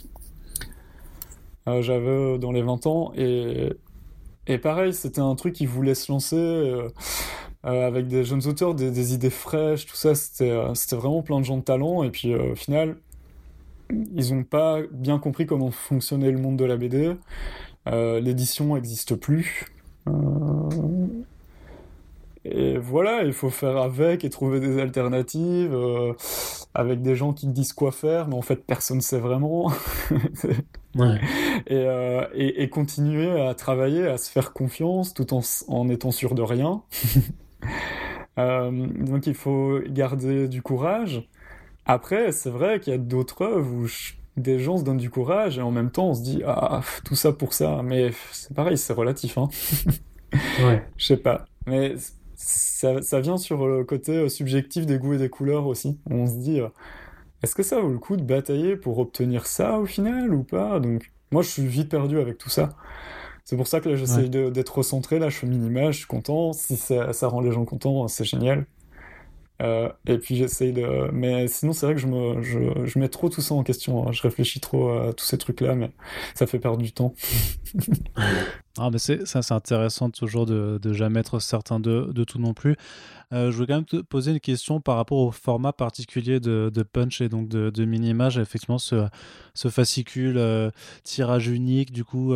[1.67, 3.73] Euh, j'avais dans les 20 ans et,
[4.45, 6.71] et pareil, c'était un truc qui voulait se lancer
[7.63, 10.13] avec des jeunes auteurs, des, des, idées fraîches, tout ça.
[10.13, 12.03] C'était vraiment plein de gens de talent.
[12.03, 12.97] Et puis au final,
[13.91, 17.15] ils n'ont pas bien compris comment fonctionnait le monde de la BD.
[17.87, 19.65] Euh, l'édition n'existe plus.
[20.07, 21.07] Euh,
[22.43, 26.13] et voilà, il faut faire avec et trouver des alternatives euh,
[26.73, 29.71] avec des gens qui disent quoi faire, mais en fait personne ne sait vraiment.
[31.67, 36.41] et, et, continuer à travailler, à se faire confiance tout en, en étant sûr de
[36.41, 36.83] rien.
[38.37, 41.27] donc il faut garder du courage
[41.85, 43.87] après, c'est vrai qu'il y a d'autres œuvres où
[44.37, 47.15] des gens se donnent du courage et en même temps on se dit ah tout
[47.15, 49.37] ça pour ça, mais c'est pareil, c'est relatif.
[49.37, 49.47] Hein.
[50.63, 50.85] ouais.
[50.97, 51.95] Je sais pas, mais
[52.35, 55.99] ça, ça, vient sur le côté euh, subjectif des goûts et des couleurs aussi.
[56.09, 56.67] On se dit euh,
[57.43, 60.79] est-ce que ça vaut le coup de batailler pour obtenir ça au final ou pas?
[60.79, 62.69] Donc moi, je suis vite perdu avec tout ça.
[63.43, 65.19] C'est pour ça que là, j'essaie d'être recentré.
[65.19, 66.53] Là, je fais minima, je suis content.
[66.53, 68.65] Si ça, ça rend les gens contents, c'est génial.
[69.61, 71.09] Euh, et puis j'essaye de.
[71.13, 74.07] Mais sinon, c'est vrai que je, me, je, je, mets trop tout ça en question.
[74.07, 74.11] Hein.
[74.11, 75.91] Je réfléchis trop à tous ces trucs-là, mais
[76.33, 77.13] ça fait perdre du temps.
[78.77, 82.39] ah, mais c'est, ça, c'est intéressant toujours de, de jamais être certain de, de tout
[82.39, 82.75] non plus.
[83.33, 86.69] Euh, je voulais quand même te poser une question par rapport au format particulier de,
[86.73, 88.37] de Punch et donc de, de mini-image.
[88.37, 89.07] Effectivement, ce,
[89.53, 90.69] ce fascicule euh,
[91.03, 92.33] tirage unique, du coup,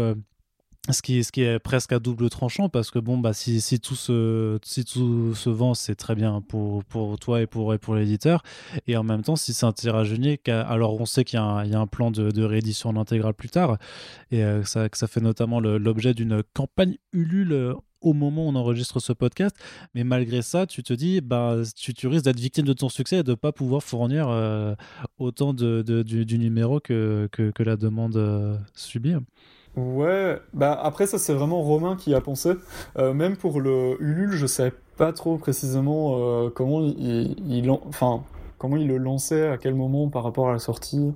[0.90, 5.74] ce qui, est presque à double tranchant parce que bon bah si, tout se vend
[5.74, 6.84] c'est très bien pour,
[7.20, 8.42] toi et pour, l'éditeur
[8.88, 11.80] et en même temps si c'est un tirage unique alors on sait qu'il y, a
[11.80, 13.78] un plan de, réédition en intégrale plus tard
[14.32, 18.50] et euh, ça, que ça fait notamment l'objet d'une campagne Ulule euh, au moment où
[18.50, 19.58] on enregistre ce podcast.
[19.94, 23.24] Mais malgré ça, tu te dis, bah, tu, risques d'être victime de ton succès et
[23.24, 24.74] de ne pas pouvoir fournir euh,
[25.18, 29.16] autant de, de du, numéro que, que, que la demande subit.
[29.76, 32.54] Ouais, bah après ça c'est vraiment Romain qui a pensé.
[32.98, 38.24] Euh, même pour le Ulule, je savais pas trop précisément euh, comment il, il, enfin
[38.58, 41.14] comment il le lançait, à quel moment par rapport à la sortie.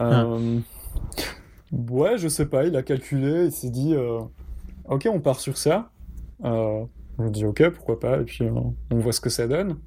[0.00, 0.60] Euh,
[1.72, 2.64] ouais, je sais pas.
[2.64, 3.96] Il a calculé, il s'est dit,
[4.88, 5.90] ok, on part sur ça.
[6.42, 6.88] on
[7.18, 8.48] dit ok, pourquoi pas, et puis
[8.90, 9.78] on voit ce que ça donne.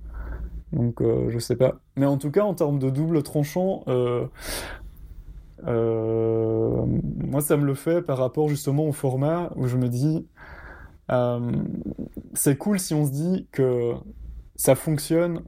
[0.73, 1.79] Donc je sais pas.
[1.95, 3.85] Mais en tout cas, en termes de double tranchant,
[5.65, 10.27] euh, moi, ça me le fait par rapport justement au format où je me dis,
[11.11, 11.51] euh,
[12.33, 13.93] c'est cool si on se dit que
[14.55, 15.41] ça fonctionne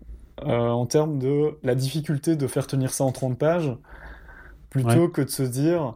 [0.44, 3.76] euh, en termes de la difficulté de faire tenir ça en 30 pages,
[4.70, 5.96] plutôt que de se dire,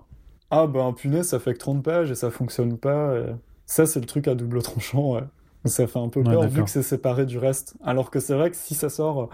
[0.51, 3.15] ah ben punaise, ça fait que 30 pages et ça fonctionne pas.
[3.65, 5.19] Ça, c'est le truc à double tranchant.
[5.65, 7.75] Ça fait un peu peur vu que c'est séparé du reste.
[7.83, 9.29] Alors que c'est vrai que si ça sort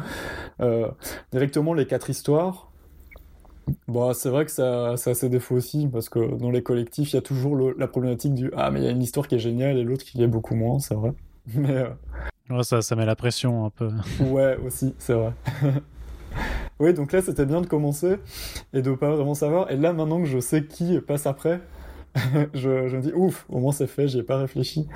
[1.32, 2.69] directement les quatre histoires,
[3.88, 7.14] Bon, c'est vrai que ça, ça a ses défauts aussi, parce que dans les collectifs,
[7.14, 9.36] il y a toujours la problématique du Ah, mais il y a une histoire qui
[9.36, 11.14] est géniale et l'autre qui est beaucoup moins, c'est vrai.
[11.56, 11.86] Mais.
[12.52, 13.90] Euh, ça, ça met la pression un peu.
[14.22, 15.34] ouais, aussi, c'est vrai.
[16.80, 18.18] oui, donc là, c'était bien de commencer
[18.74, 19.70] et de pas vraiment savoir.
[19.72, 21.62] Et là, maintenant que je sais qui passe après,
[22.54, 24.88] je, me dis ouf, au moins c'est fait, j'y ai pas réfléchi.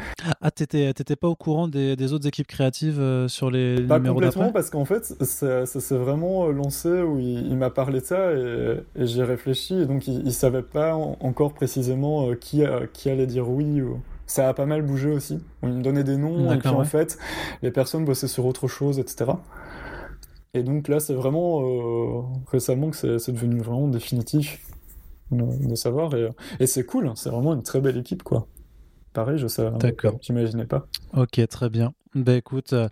[0.42, 4.70] Ah, t'étais, pas au courant des, autres équipes créatives euh, sur les pas complètement parce
[4.70, 9.24] qu'en fait, ça, s'est vraiment lancé où il, m'a parlé de ça et, et j'ai
[9.24, 13.82] réfléchi et donc il, savait pas encore précisément euh, qui, qui allait dire oui.
[13.82, 14.00] Ou...
[14.26, 15.40] Ça a pas mal bougé aussi.
[15.64, 17.18] Il me donnait des noms et puis en fait,
[17.62, 19.34] les personnes bossaient sur autre chose, etc.
[20.56, 24.60] Et donc là, c'est vraiment euh, récemment que c'est devenu vraiment définitif
[25.32, 26.12] de, savoir.
[26.60, 28.48] Et, c'est cool, c'est vraiment une très belle équipe, quoi.
[29.14, 30.18] Pareil, je sais, D'accord.
[30.22, 30.88] j'imaginais pas.
[31.16, 31.94] Ok, très bien.
[32.16, 32.90] Ben écoute, euh,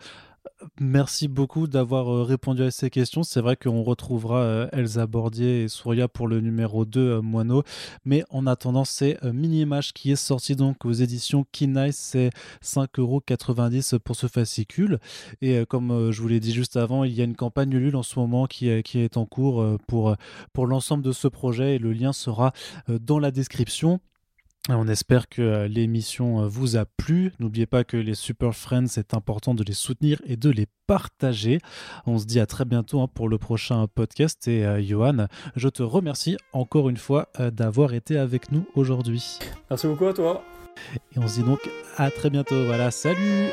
[0.79, 3.23] Merci beaucoup d'avoir euh, répondu à ces questions.
[3.23, 7.63] C'est vrai qu'on retrouvera euh, Elsa Bordier et Souria pour le numéro 2 euh, Moineau.
[8.05, 11.97] Mais en attendant, c'est Mini Image qui est sorti donc aux éditions Kinice.
[11.97, 12.29] C'est
[12.63, 14.99] 5,90€ pour ce fascicule.
[15.41, 18.03] Et comme je vous l'ai dit juste avant, il y a une campagne Ulule en
[18.03, 20.15] ce moment qui est, en cours pour
[20.67, 21.75] l'ensemble de ce projet.
[21.75, 22.53] Et le lien sera
[22.87, 23.99] dans la description.
[24.69, 27.33] On espère que euh, l'émission euh, vous a plu.
[27.39, 31.59] N'oubliez pas que les Super Friends, c'est important de les soutenir et de les partager.
[32.05, 34.47] On se dit à très bientôt hein, pour le prochain podcast.
[34.47, 39.39] Et euh, Johan, je te remercie encore une fois d'avoir été avec nous aujourd'hui.
[39.71, 40.43] Merci beaucoup à toi.
[41.15, 42.65] Et on se dit donc à très bientôt.
[42.65, 43.49] Voilà, salut